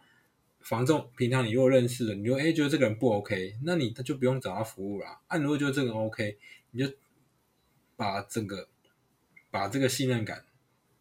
[0.59, 5.21] 房仲平常你如果认识了，你就诶觉得这个人不 OK，那你他就不用找他服务了。
[5.25, 6.37] 啊，如果觉得这个人 OK，
[6.69, 6.93] 你就
[7.95, 8.69] 把这个
[9.49, 10.45] 把这个信任感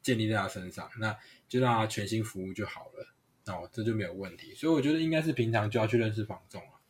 [0.01, 1.15] 建立在他身上，那
[1.47, 4.55] 就让他全心服务就好了，哦，这就没有问题。
[4.55, 6.81] 所以我觉得应该是平常就要去认识房仲了，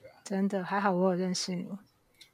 [0.00, 0.14] 对啊。
[0.22, 1.66] 真的还好，我有认识你。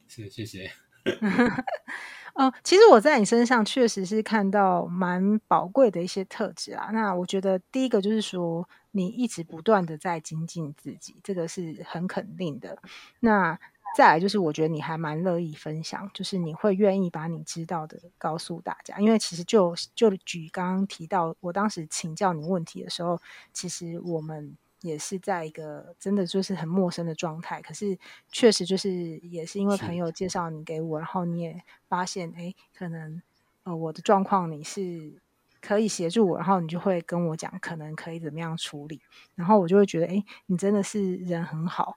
[0.06, 0.70] 是，谢谢。
[2.36, 6.90] 呃，其实我在你身上确实是看到蛮宝贵的一些特质啊。
[6.92, 12.76] 那我觉得第一个就是说，你一直不断的在精进自己，这个是很肯定的。
[13.20, 13.58] 那
[13.96, 18.98] 再来就是，我觉得你还蛮乐意分享，就是你会愿意把你知道的告诉大家。
[18.98, 23.18] 因为其实就就举刚刚提到，我当时请教你问题的时候，
[23.54, 24.56] 其实我们。
[24.86, 27.98] 也是在一个真的就是很陌生的状态，可是
[28.30, 33.20] 确实就是也是因为朋友介绍你给我，然后你也发现哎，可能
[33.64, 35.20] 呃我的状况你是
[35.60, 39.00] 可以协助我，然后你就会跟我讲可能可以怎么样处理，
[39.34, 41.96] 然后我就会觉得哎，你真的是人很好，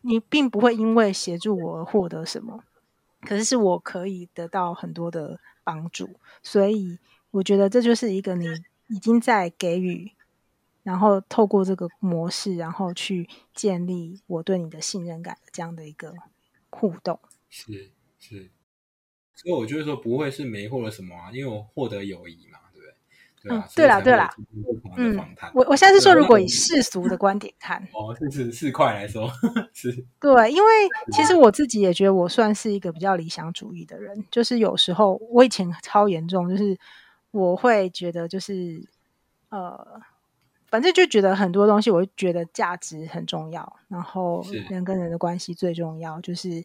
[0.00, 2.62] 你并不会因为协助我而获得什么，
[3.22, 5.38] 可是是我可以得到很多的。
[5.66, 6.08] 帮助，
[6.44, 6.96] 所以
[7.32, 8.46] 我觉得这就是一个你
[8.86, 10.12] 已经在给予，
[10.84, 16.14] 然后透过这个模式，然后去建立我对你的信任感的这样的一个
[16.70, 17.18] 互动。
[17.48, 18.52] 是是，
[19.34, 22.60] 所以我就是说不会是没获得什么啊，因为我获得友谊嘛。
[23.48, 24.32] 嗯，对啦，对啦，
[24.96, 25.18] 嗯，
[25.54, 29.30] 我我现在是说，如果以世俗的观点看，哦，是是四块来说，
[29.72, 30.70] 是，对，因为
[31.12, 36.76] 其实我自己也觉得我算是一个比较理想主义的人，就是有时候我以前超严重，就是
[37.30, 38.82] 我会觉得就是
[39.50, 40.00] 呃，
[40.66, 46.64] 反正就觉得很多东西，我会觉得价值很重要，然后人跟人的关系最重要，就是。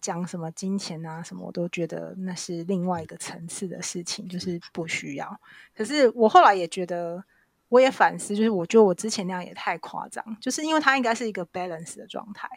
[0.00, 5.40] 讲什么金钱啊，什么我都觉得那是另外一个层次的事情，就是不需要。
[5.74, 7.24] 可是我后来也觉得，
[7.68, 12.48] 我也反思，就是我觉得我之前那样也太夸张，就是因为它应该是一个 balance 的状态。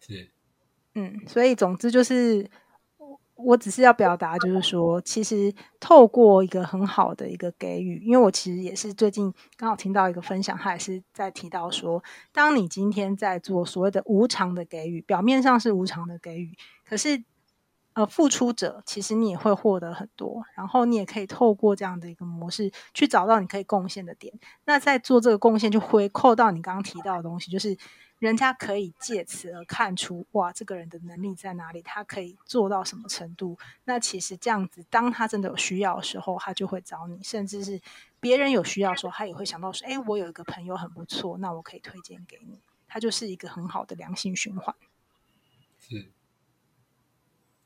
[0.00, 0.30] 是，
[0.94, 2.50] 嗯，所以总之就是。
[3.36, 16.56] 我只是要表达，就是说，其实透过一个很好的一个给予，因为我其实也是最近刚好听到一个分享，他也是在提到说，当你今天在做所谓的无偿的给予，表面上是无偿的给予，
[16.88, 17.24] 可是
[17.94, 24.32] 呃，付出者其实你也会获得很多，然后你也可以透过这样的一个模式去找到你可以贡献的点，
[24.64, 27.76] 那在做这个贡献就回扣到你刚刚提到的东西，就是。
[28.18, 31.82] 人家可以借此而看出，哇，这个人的能力在哪里？
[31.82, 33.58] 他可以做到什么程度？
[33.84, 37.80] 那其实这样子，当他真的有需要的时候，他就会找你，甚至是
[38.20, 42.58] 别人有需要的时候，他也会想到说，哎，我有一个朋友很不错，那我可以推荐给你。
[42.88, 44.74] 他就是一个很好的良性循环。
[45.80, 46.06] 是，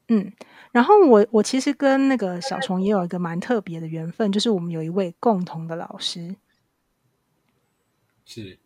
[0.08, 0.32] 嗯，
[0.72, 6.34] 然后我我其实跟那个小虫也有一个蛮特别的缘分，就是我们有一位共同的老师。
[8.24, 8.58] 是。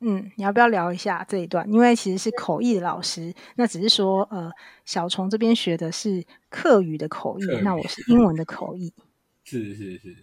[0.00, 1.68] 嗯，你要不要聊一下这一段？
[1.72, 4.50] 因为其实是口译的老师，那只是说，呃，
[4.84, 8.92] 小虫这边学的是客语的口译，那我是英文的口译。
[9.42, 10.16] 是是是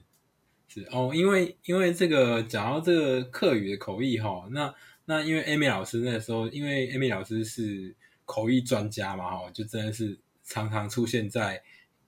[0.68, 4.74] 是哦，因为因为这个讲到这个客语的口译哈，那
[5.06, 11.62] 那因为 Amy 老师那时候，因为 Amy 老师是口译专家嘛哈，就真的是常常出现在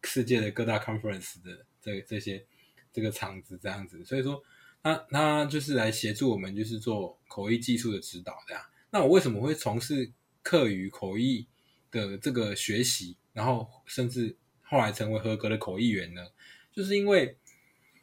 [0.03, 2.45] 世界的各大 conference 的这这些
[2.93, 4.41] 这个场子这样子，所以说。
[4.83, 8.63] 那他就是来协助我们，就是做口译技术的指导这样。
[8.89, 10.11] 那我为什么会从事
[10.41, 11.45] 客语口译
[11.91, 16.27] 的这个学习，然后甚至后来成为合格的口译员呢？
[16.71, 17.35] 就是因为，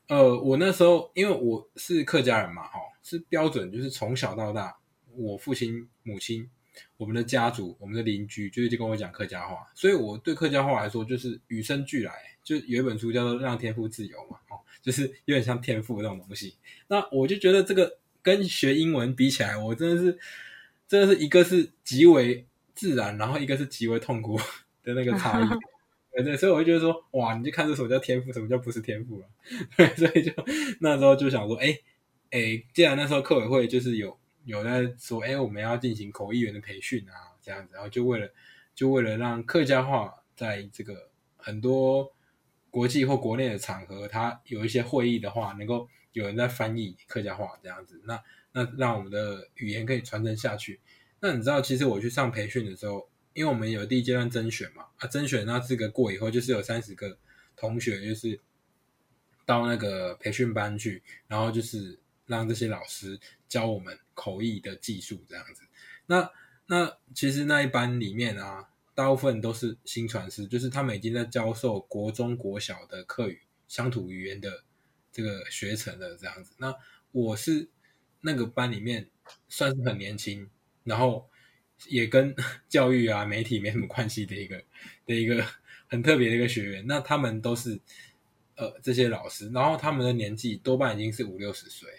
[0.08, 4.76] 呃，我那时候因为我是客家人嘛，哈，是标准，就是从小到大，
[5.16, 6.50] 我父亲、母亲、
[6.96, 12.12] 我们的家族、我们的邻居，就是就跟我讲客家话，所以我对客家话来说就是与生俱来。
[12.42, 14.38] 就有一本书叫做《让天赋自由》嘛，
[14.82, 16.56] 就是有点像天赋那种东西，
[16.88, 20.18] 那我就觉得这个跟学英文比起来，我真的是，
[20.86, 24.38] 真的是一个是极为自然，然后一个是极为痛苦
[24.82, 25.48] 的那个差异。
[26.14, 29.26] 对对，所以我就觉得说，哇，你就看这什么叫天赋，什么叫不是天赋了。
[29.76, 30.32] 对，所以就
[30.80, 31.76] 那时候就想说，哎
[32.30, 38.30] 哎，既然那时候客委会就是有有在说，哎，我们要进行口译员的培训啊，这样子，然后就为了
[38.76, 42.13] 就为了让客家话在这个很多。
[42.74, 50.80] 国际或国内的场合，他有一些会议的话，能够有人在翻译客家话这样子，那那让我们的语言可以传承下去。
[51.20, 57.16] 那你知道，其实我去上培训的时候，因为我们有第一阶段甄选嘛，啊，甄选那资格过以后，就是有三十个
[57.54, 58.40] 同学，就是
[59.46, 65.62] 到那个培训班去，然后就是让这些老师教我们口译的技术这样子。
[66.06, 66.28] 那
[66.66, 68.70] 那其实那一班里面啊。
[68.94, 74.62] 大部分都是新传师，就是他们已经在教授国中、国小的客语乡土语言的
[75.10, 76.52] 这个学程了，这样子。
[76.58, 76.72] 那
[77.10, 77.68] 我是
[78.20, 79.10] 那个班里面
[79.48, 80.48] 算是很年轻，
[80.84, 81.28] 然后
[81.88, 82.32] 也跟
[82.68, 84.62] 教育啊、媒体没什么关系的一个
[85.06, 85.44] 的一个
[85.88, 86.86] 很特别的一个学员。
[86.86, 87.80] 那他们都是
[88.56, 91.90] 呃这些老师，然后他们的年纪多半已经是五六十岁，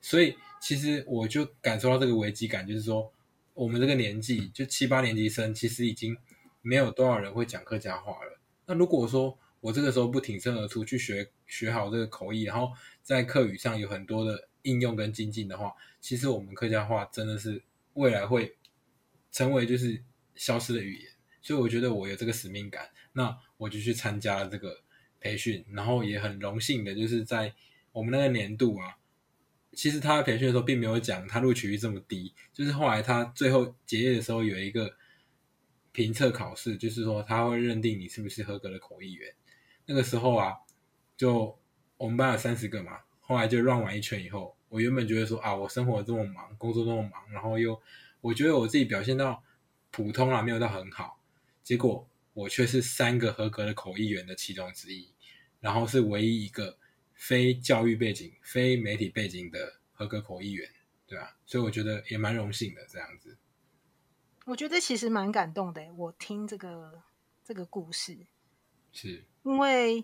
[0.00, 3.12] 所以其实我就感受到这个危机感，就是说。
[3.60, 6.16] 我们这个年纪，就七八年级生，其实已经
[6.62, 8.40] 没有多少人会讲客家话了。
[8.64, 18.56] 那如果说我这个时候不挺身而出去学学好这个口译，然后在客语上有很多的应用跟精进的话，其实我们客家话真的是未来会
[19.30, 20.02] 成为就是
[20.34, 21.12] 消失的语言。
[21.42, 24.74] 所以我觉得我有这个使命感，那我就去参加了这个
[25.20, 27.52] 培训，然后也很荣幸的就是在
[27.92, 28.96] 我们那个年度啊。
[29.72, 34.96] 其实他在培训的时候并没有讲他录取率这么低，就是后来他最后结业的时候有一个
[35.92, 39.32] 评测考试，就是说他会认定你是不是合格的口译员。
[39.86, 40.56] 那个时候啊，
[41.16, 41.56] 就
[41.96, 47.80] 我们班有三十个嘛，后来就 run 完一圈以后，我原本觉得说啊，我生活这么忙，工作这么忙，然后又
[48.20, 49.42] 我觉得我自己表现到
[49.92, 51.20] 普通啊，没有到很好，
[51.62, 55.08] 结果我却是三个合格的口译员的其中之一，
[55.60, 56.79] 然后是唯一一个。
[57.20, 60.66] 非教育背景、非媒体背景的合格口译员，
[61.06, 63.36] 对啊，所以我觉得也蛮荣幸的这样子。
[64.46, 67.02] 我觉得其实蛮感动的，我听这个
[67.44, 68.16] 这个故事，
[68.90, 70.02] 是因为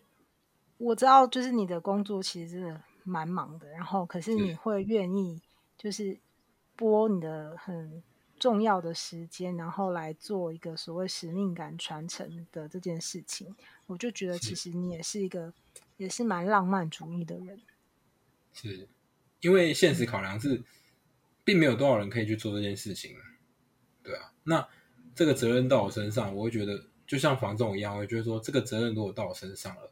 [0.76, 5.40] 我知道，就是你的工作其实真的蛮忙的，然后可是你会愿意
[5.78, 6.18] 就是
[6.76, 8.02] 播你的很
[8.38, 13.56] 重要的时间，然后来做一个所谓使命感传承的这件事情，
[13.86, 15.54] 我就觉得其实你也是一个。
[15.96, 17.60] 也是蛮浪漫主义的人，
[18.52, 18.88] 是
[19.40, 20.62] 因为现实考量是，
[21.44, 23.16] 并没有多少人可以去做这件事情，
[24.02, 24.32] 对啊。
[24.44, 24.66] 那
[25.14, 29.90] 这个责任到我身上，我会觉得就像房仲一样，我会觉得说这个责任如果到我身上了，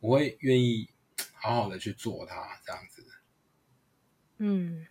[0.00, 0.88] 我会愿意
[1.34, 3.04] 好好的去做它，这样子。
[4.38, 4.86] 嗯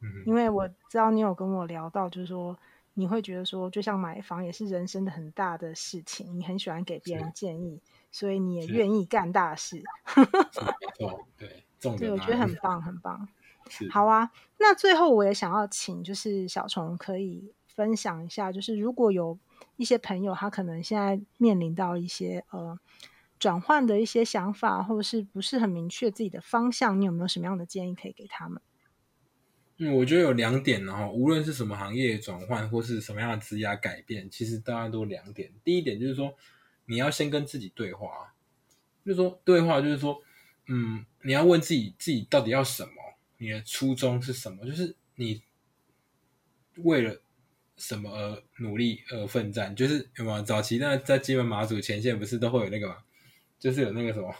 [0.00, 2.58] 嗯，因为我知道你有跟我聊到，就是说
[2.94, 7.80] 你会觉得说，就像买房也是人生的很大的事情，你很喜欢给别人建议。
[8.12, 9.82] 所以你也愿意干大事，
[10.14, 10.22] 没
[10.94, 11.64] 错，对，
[11.96, 13.26] 对，我觉得很棒，很棒。
[13.90, 19.38] 好啊，那最后我也想要请，就是小虫可以分享一下，就是如果有
[19.76, 22.78] 一些朋友他可能现在面临到一些呃
[23.38, 28.60] 转换的一些想法，或者是不是很明确自己的方向，你有没有什么样的建议可以给他们？
[29.78, 35.50] 嗯，我觉得有两点，然后无论是什么行业转换，或是什么样的职业改变，其实大家都两点。
[35.64, 36.34] 第一点就是说。
[36.86, 38.34] 你要先跟自己对话，
[39.04, 40.22] 就是说对话，就是说，
[40.66, 42.92] 嗯，你要问自己，自己到底要什么？
[43.38, 44.66] 你的初衷是什么？
[44.66, 45.42] 就是你
[46.78, 47.20] 为了
[47.76, 49.74] 什么而努力而奋战？
[49.74, 52.98] 就是有没有早期那在金门马祖前线不是都会有那个嘛？
[53.58, 54.34] 就是有那个什么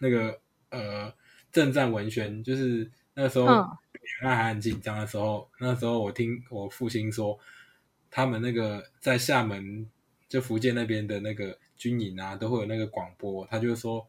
[0.00, 1.12] 那个呃
[1.50, 3.66] 政战文宣，就是那时候两
[4.22, 7.38] 岸还很紧张的时候，那时候我听我父亲说，
[8.10, 9.88] 他们那个在厦门
[10.28, 11.58] 就福建那边的那个。
[11.76, 14.06] 军营啊，都会有那个广播，他就说：“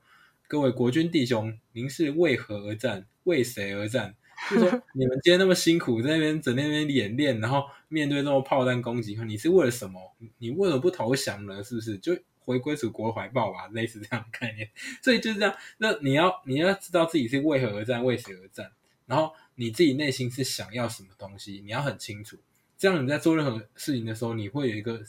[0.47, 3.05] 各位国军弟兄，您是为何而战？
[3.23, 4.15] 为谁而战？
[4.49, 10.15] 就说 你们今天那么辛苦，在那边整天那边演练，然后面对这么炮弹攻击，你是为了什么？
[10.37, 11.63] 你为什么不投降呢？
[11.63, 11.97] 是不是？
[11.97, 14.69] 就回归祖国怀抱吧，类似这样的概念。
[15.01, 15.55] 所以就是这样。
[15.77, 18.71] 那你要你要知道自己是为何而战，为谁而战，
[19.05, 22.37] 然后你自己内心是想要什么东西，你要很清楚。
[22.77, 25.01] 这样你在做任何事情的时候，你会有一个。”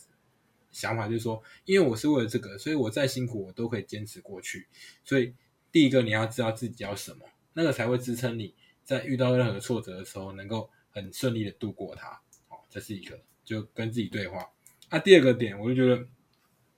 [0.71, 4.67] 想法就是说，因为我是为了这个，所以我再辛苦我都可以坚持过去。
[5.05, 5.35] 所以
[5.73, 8.55] 第一个你要知道自己要什么，那个才会支撑你
[8.85, 12.21] 在遇到任何挫折的时候能够很顺利的度过它。
[12.49, 14.47] 好，这是一个，就跟自己对话。
[14.91, 16.07] 那第二个点，我就觉得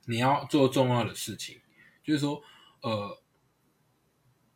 [0.07, 1.61] 你要做重要的事情，
[2.03, 2.43] 就是说，
[2.83, 3.23] 呃，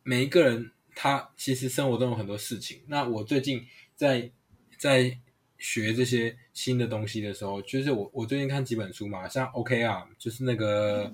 [0.03, 2.83] 每一个人他其实生活中有很多事情。
[2.87, 3.65] 那我最近
[3.95, 4.31] 在
[4.77, 5.19] 在。
[5.57, 11.13] 学这些新的东西的时候，就是我我最近看几本书嘛，像 OKR，就是那个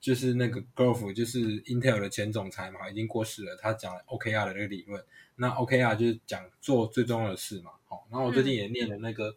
[0.00, 3.56] 就是那个 Grove，就是 Intel 的前总裁嘛，已经过世了。
[3.56, 5.02] 他讲 OKR 的那个理论，
[5.36, 7.70] 那 OKR 就是讲做最重要的事嘛。
[7.86, 9.36] 好，然后我最近也念了那个、嗯、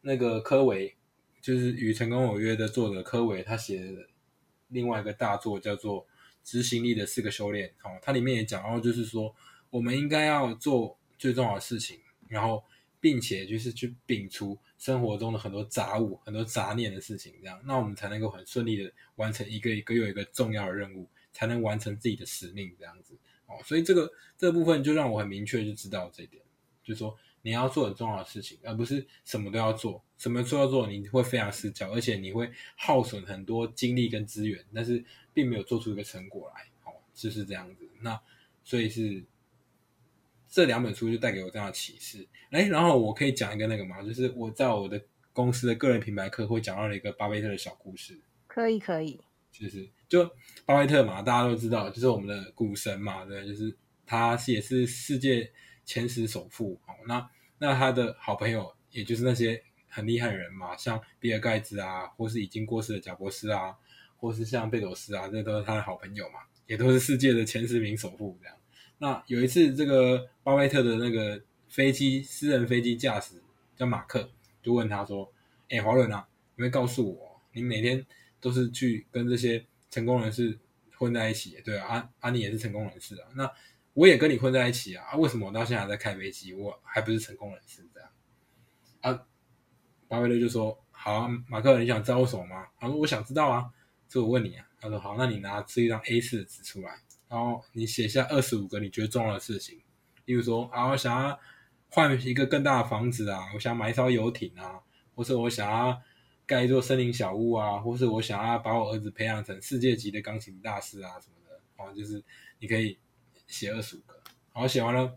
[0.00, 0.96] 那个科维，
[1.42, 4.08] 就是与成功有约的作者科维，他写的
[4.68, 6.04] 另外一个大作叫做
[6.42, 7.68] 《执行力的四个修炼》。
[7.76, 9.36] 好，它里面也讲到，就是说
[9.68, 12.64] 我们应该要做最重要的事情，然后。
[13.00, 23.14] 并且就是去摒除生活中的很多杂物、很多杂念的事情，这样，那我们才能够很顺利的完成一个一个又一个重要的任务，才能完成自己的使命，这样子。
[23.46, 26.42] 哦，所以这个这部分就让我很明确就知道这一点，
[26.82, 36.62] 就说你要做很重要的事情，而不是什么都要做，什么都要做，你会非常失焦，而且你会耗损很多精力跟资源，但是并没有做出一个成果来。
[36.84, 37.88] 哦，就是这样子。
[38.00, 38.20] 那
[38.64, 39.24] 所以是。
[40.56, 44.00] 这两本书就带给我这样的启示，哎，然后我可以讲一个那个嘛？
[44.00, 44.98] 就是我在我的
[45.34, 48.18] 公司的个人品牌课会讲到了一个巴菲特的小故事。
[48.46, 49.20] 可以，可以，
[49.52, 50.24] 就是就
[50.64, 53.76] 巴菲特嘛，大家都知道，就是我们的股神嘛，对，就是
[54.06, 55.52] 他也是世界
[55.84, 56.80] 前十首富。
[56.86, 63.76] 哦，那那他的好朋友，也就是那些很厉害的人嘛，像比尔盖茨啊，或是已经过世的贾伯斯啊，
[64.16, 68.56] 或是像贝佐斯啊，这都是他的好朋友嘛，也都是世界的前十名首富这样。
[68.98, 73.42] 那有一次，这个巴菲特的那个飞机私人飞机驾驶
[73.76, 74.30] 叫马克，
[74.62, 75.32] 就问他说
[75.68, 76.26] ：“哎，华伦啊，
[76.56, 78.04] 你会告诉我，你每天
[78.40, 80.58] 都是去跟这些成功人士
[80.96, 81.60] 混在一起？
[81.64, 83.50] 对啊，啊，啊你也是成功人士啊，那
[83.94, 88.08] 我也跟你混在一起啊，啊为什么我到现在还在开飞机，我还不是成功人士这样？”
[89.00, 89.26] 啊。
[90.08, 93.68] 巴菲特就说：“好啊，马克，你想知道为什么吗？”他说：“我想知道啊，
[94.06, 99.80] 所以我问你啊。”他说：“好，那你拿这一张 A4 的纸出来，然后你写下二十五个你觉得重要的事情，
[100.24, 101.38] 例如说啊，我想要
[101.88, 104.80] 换一个更大的房子啊，我想买一艘游艇啊，
[105.14, 106.00] 或是我想要
[106.46, 111.60] 盖一座森林小屋啊，或是我想要把我儿子培养成世界级的钢琴大师啊什么的。
[111.82, 112.22] 啊，就是
[112.58, 112.98] 你可以
[113.46, 114.20] 写二十五个，
[114.52, 115.16] 好，写完了，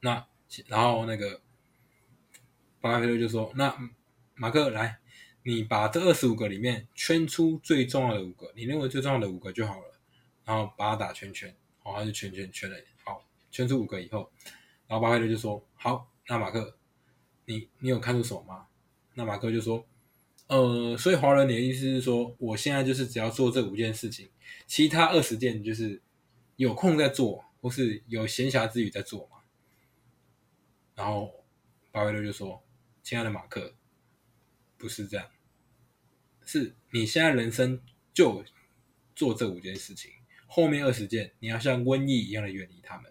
[0.00, 0.26] 那
[0.66, 1.40] 然后那个。”
[2.82, 3.72] 巴菲特就说：“那
[4.34, 4.98] 马克来，
[5.44, 9.91] 你把这二十五个里面圈出最重要的五个，你认为最重要的五个就好了。
[10.44, 12.76] 然后把它打圈圈，好，他就圈圈圈了。
[13.04, 14.30] 好，圈出五个以后，
[14.86, 16.76] 然后巴菲特就说：好，那马克，
[17.44, 18.66] 你你有看出什么吗？
[19.14, 19.86] 那马克就说：
[20.48, 24.30] 呃，所以华伦，你的意思是说，我现在就是只要做这五件事情，
[24.66, 26.00] 其他二十件就是
[26.56, 29.38] 有空在做，或是有闲暇之余在做嘛？
[30.94, 31.44] 然后
[31.90, 32.62] 巴菲特就说。”
[33.04, 33.74] 亲爱的马克，
[34.78, 35.28] 不是这样，
[36.46, 37.82] 是你现在人生
[38.14, 38.44] 就
[39.16, 40.12] 做这五件事情，
[40.54, 43.10] 后面二十件你要像瘟疫一样的远离他们，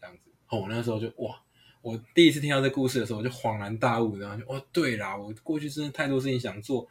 [0.00, 0.30] 这样子。
[0.48, 1.38] 哦，我那时候就哇，
[1.82, 6.88] 我第一次听到这故事的时候，我就恍然大悟，然后就哦，对啦，我过去真的太多事情想做，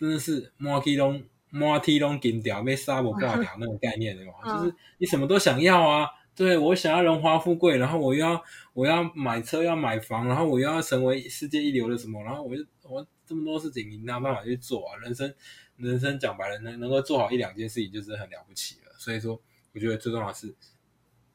[0.00, 6.08] 真的是摸天龙摸天龙金掉被杀我挂掉那种概念的嘛，就是你什么都想要啊。
[6.36, 8.42] 对，我想要荣华富贵，然后我又要
[8.72, 14.96] 我要买车要买房，然后我又要成为世界一流的什么，然后我就我这么多事情，你哪有办法去做啊？
[14.96, 15.32] 人生
[15.76, 18.83] 人生讲白了，能能够做好一两件事情就是很了不起了。
[18.98, 19.40] 所以说，
[19.72, 20.54] 我觉得最重要的是，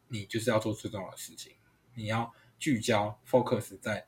[0.07, 1.53] 你就是要做最重要的事情，
[1.95, 4.05] 你要聚焦 focus 在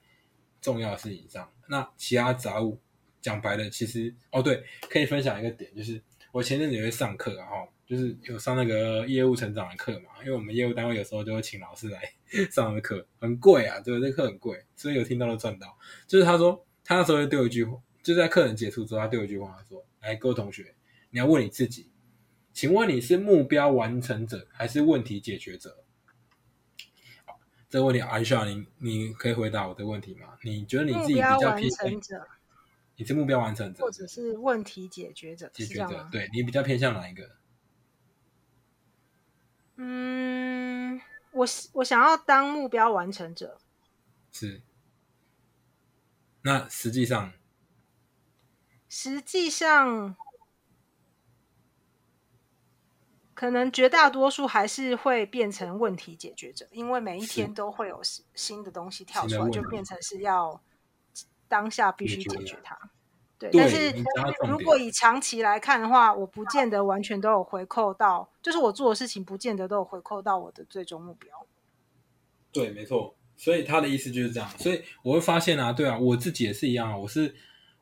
[0.62, 1.52] 重要的事情上。
[1.68, 2.80] 那其他杂物
[3.22, 7.68] 讲白了，其实哦对，可以分享一个点，就是我前阵子也会上课，然后。
[7.91, 12.02] 就是有上那个业务成长的课嘛，因为我们业务单位有时候就会请老师来
[12.49, 15.78] 上的课，很贵啊，对，这课很贵，所以有听到都赚到。
[16.08, 20.74] 就是他说，他那时候就对我一句话，就在课程结束之后，他对我一句话，他说：“来，各位同学，
[21.10, 21.91] 你要问你自己，
[22.54, 25.84] 请问你是目标完成者还是问题解决者？”
[27.26, 27.39] 好，
[27.70, 30.38] 这个问题，Aisha，你你可以回答我的问题吗？
[30.43, 31.70] 你觉得你自己比较偏
[32.02, 32.26] 向？
[32.97, 35.49] 你是目标完成者，或者是问题解决者？
[35.54, 37.36] 解决者，对，你比较偏向哪一个？
[39.78, 43.60] 嗯，我我想要当目标完成者，
[44.32, 44.62] 是。
[46.43, 47.34] 那实际上，
[48.89, 50.16] 实际上，
[53.41, 57.99] 可能绝大多数还是会变成问题解决者，因为每一天都会有
[58.35, 60.61] 新的东西跳出来，就变成是要
[61.47, 62.77] 当下必须解决它。
[63.39, 63.91] 对，但是
[64.47, 71.47] 如果以长期来看的话，我不见得完全都有回扣到，就是我做的事情不见得都有回扣到我的最终目标。
[72.51, 73.15] 对，没错。
[73.35, 74.47] 所以他的意思就是这样。
[74.59, 76.95] 所以我会发现啊，对啊，我自己也是一样啊。
[76.95, 77.33] 我是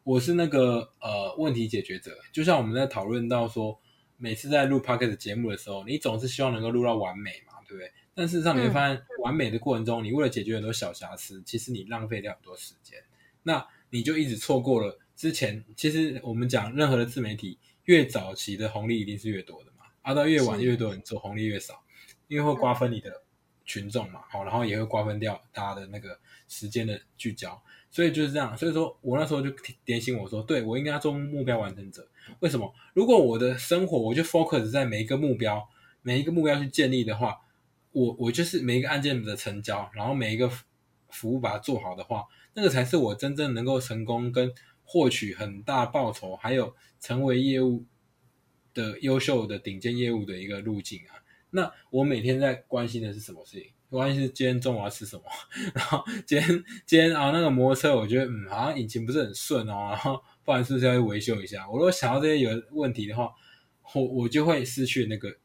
[0.05, 2.17] 我是那个呃问题解决者。
[2.31, 3.77] 就像我们在讨论到说，
[4.21, 7.89] 每次在录 Podcast 节目的时候，你总是希望能够录到完美嘛，对不对？
[8.13, 13.01] 但事实上你会发现，完美的过程中，嗯、你为了解决很多小瑕疵，其实你浪费掉很多时间，
[13.43, 14.99] 那你就一直错过了。
[15.15, 21.81] 之前其实我们讲任何的自媒体，越早期的红利一定是越多的嘛，啊到越晚越多人做红利越少，
[22.27, 23.23] 因为会瓜分你的
[23.63, 28.57] 群众嘛，好，然后也会瓜分掉大家的那个时间的聚焦，所以就是这样。
[28.57, 29.49] 所以说我那时候就
[29.85, 32.05] 点醒我说，对，我应该要做目标完成者。
[32.39, 32.73] 为什么？
[32.93, 35.67] 如果我的生活我就 focus 在每一个目标，
[36.01, 37.37] 每一个目标去建立的话，
[37.91, 40.49] 我我就是每一个案件的成交，然后每一个
[41.09, 44.53] 服务把它做好的话，那个才是我真正能够成功跟。
[44.91, 47.85] 获取很大报酬，还有成为业务
[48.73, 51.21] 的优秀的顶尖业务的一个路径啊。
[51.51, 53.71] 那我每天在关心的是什么事情？
[53.91, 55.21] 关心是今天中午要吃什么。
[55.75, 59.89] 然后今天今天啊，那个摩托车我觉得嗯，好像引擎不是很顺哦。
[59.91, 60.19] 然后
[60.49, 61.69] 不然是不是要去维修一下？
[61.69, 63.31] 我如果想到这些有问题的话，
[63.93, 65.37] 我我就会失去那个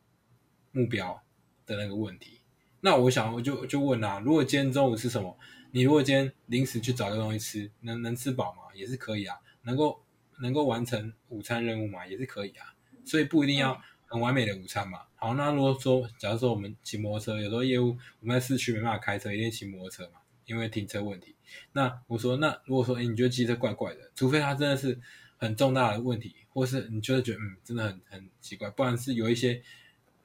[0.73, 1.23] 目标
[1.67, 2.41] 的那个问题。
[2.81, 5.39] 那我想我就就问啊，如果今天中午吃什么？
[5.73, 8.63] 你如果今天临时去找个东西吃，能能吃饱吗？
[8.75, 9.37] 也是可以啊。
[9.65, 10.03] 能够
[10.41, 12.07] 能够完成午餐任务吗？
[12.07, 12.73] 也是可以啊。
[13.05, 15.03] 所以不一定要很完美的午餐嘛。
[15.17, 20.21] 好，那如果说，假如说我们骑摩托车，有时候业务我们在市区没办法开车，一定骑摩托车嘛。
[20.47, 21.35] 因为停车问题。
[21.73, 25.01] 那我说，那如果说，哎，你觉得机车怪怪的，除非它真的是
[25.37, 29.63] 很重大的问题，或是你就是觉得嗯，真的很很奇怪，不然是有一些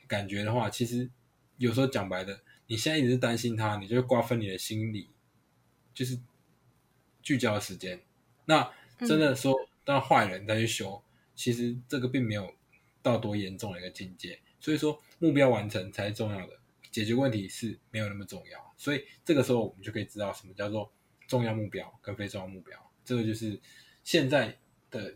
[0.08, 1.10] 感觉的话，其实
[1.58, 5.10] 有时候讲白的，你现在一直是担心它，你就会瓜分你的心理，
[5.94, 6.18] 就是
[7.22, 8.00] 聚焦的时间。
[8.46, 11.04] 那真的说当坏人再去修，
[11.36, 12.54] 其实这个并没有
[13.02, 14.40] 到多严重的一个境界。
[14.60, 16.59] 所以说，目标完成才是重要的，
[16.92, 18.74] 解决问题是没有那么重要。
[18.78, 20.92] 所以这个时候，我们就可以知道什么叫做
[21.28, 22.78] 重要目标跟非重要目标。
[23.04, 23.60] 这个就是
[24.04, 24.58] 现在
[24.90, 25.16] 的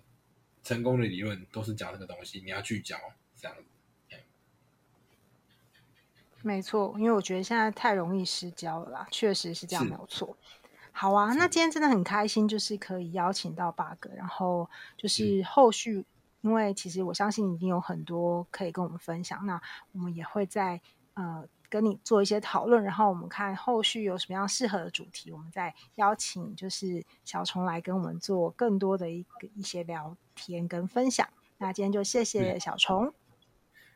[0.64, 2.98] 成功的理论都是讲这个东西，你要聚焦
[3.36, 3.64] 这样子。
[6.42, 10.38] 没错，因为我觉得现在太容易失焦了啦，确实是这样，没有错。
[10.92, 16.00] 好啊，那今天真的很开心，就是可以邀请到八哥然后就是后续。
[16.00, 16.06] 嗯
[16.44, 19.62] 因为其实我相信你一定有很多可以跟我们分享，那
[19.94, 20.82] 我们也会再
[21.14, 31.28] 呃跟你做一些讨论，然后我们看后续有什么样适合的主题，我们再邀请就是小虫来跟我们做更多的一个一些聊天跟分享。
[31.58, 33.14] 那今天就谢谢小虫，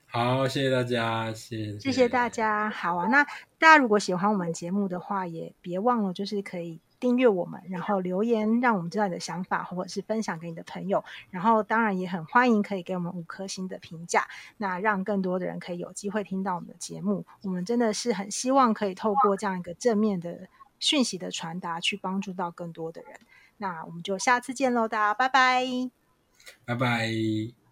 [0.05, 3.07] 好，谢谢大家，谢谢，谢谢大家，好啊。
[3.07, 3.23] 那
[3.59, 6.81] 大家如果喜欢我们节目的话，也别忘了就是可以。
[6.99, 11.03] 订阅我们，然后留言，让我们知道你的想法，或者是分享给你的朋友。
[11.29, 14.27] 然后当然也很欢迎可以给我们五颗星的评价，
[14.57, 17.25] 那让更多的人可以有机会听到我们的节目。
[17.43, 20.47] 我们真的是很希望可以透过这样一个正面的
[20.79, 23.19] 讯息的传达，去帮助到更多的人。
[23.57, 25.65] 那我们就下次见喽，大家拜拜，
[26.65, 27.66] 拜拜。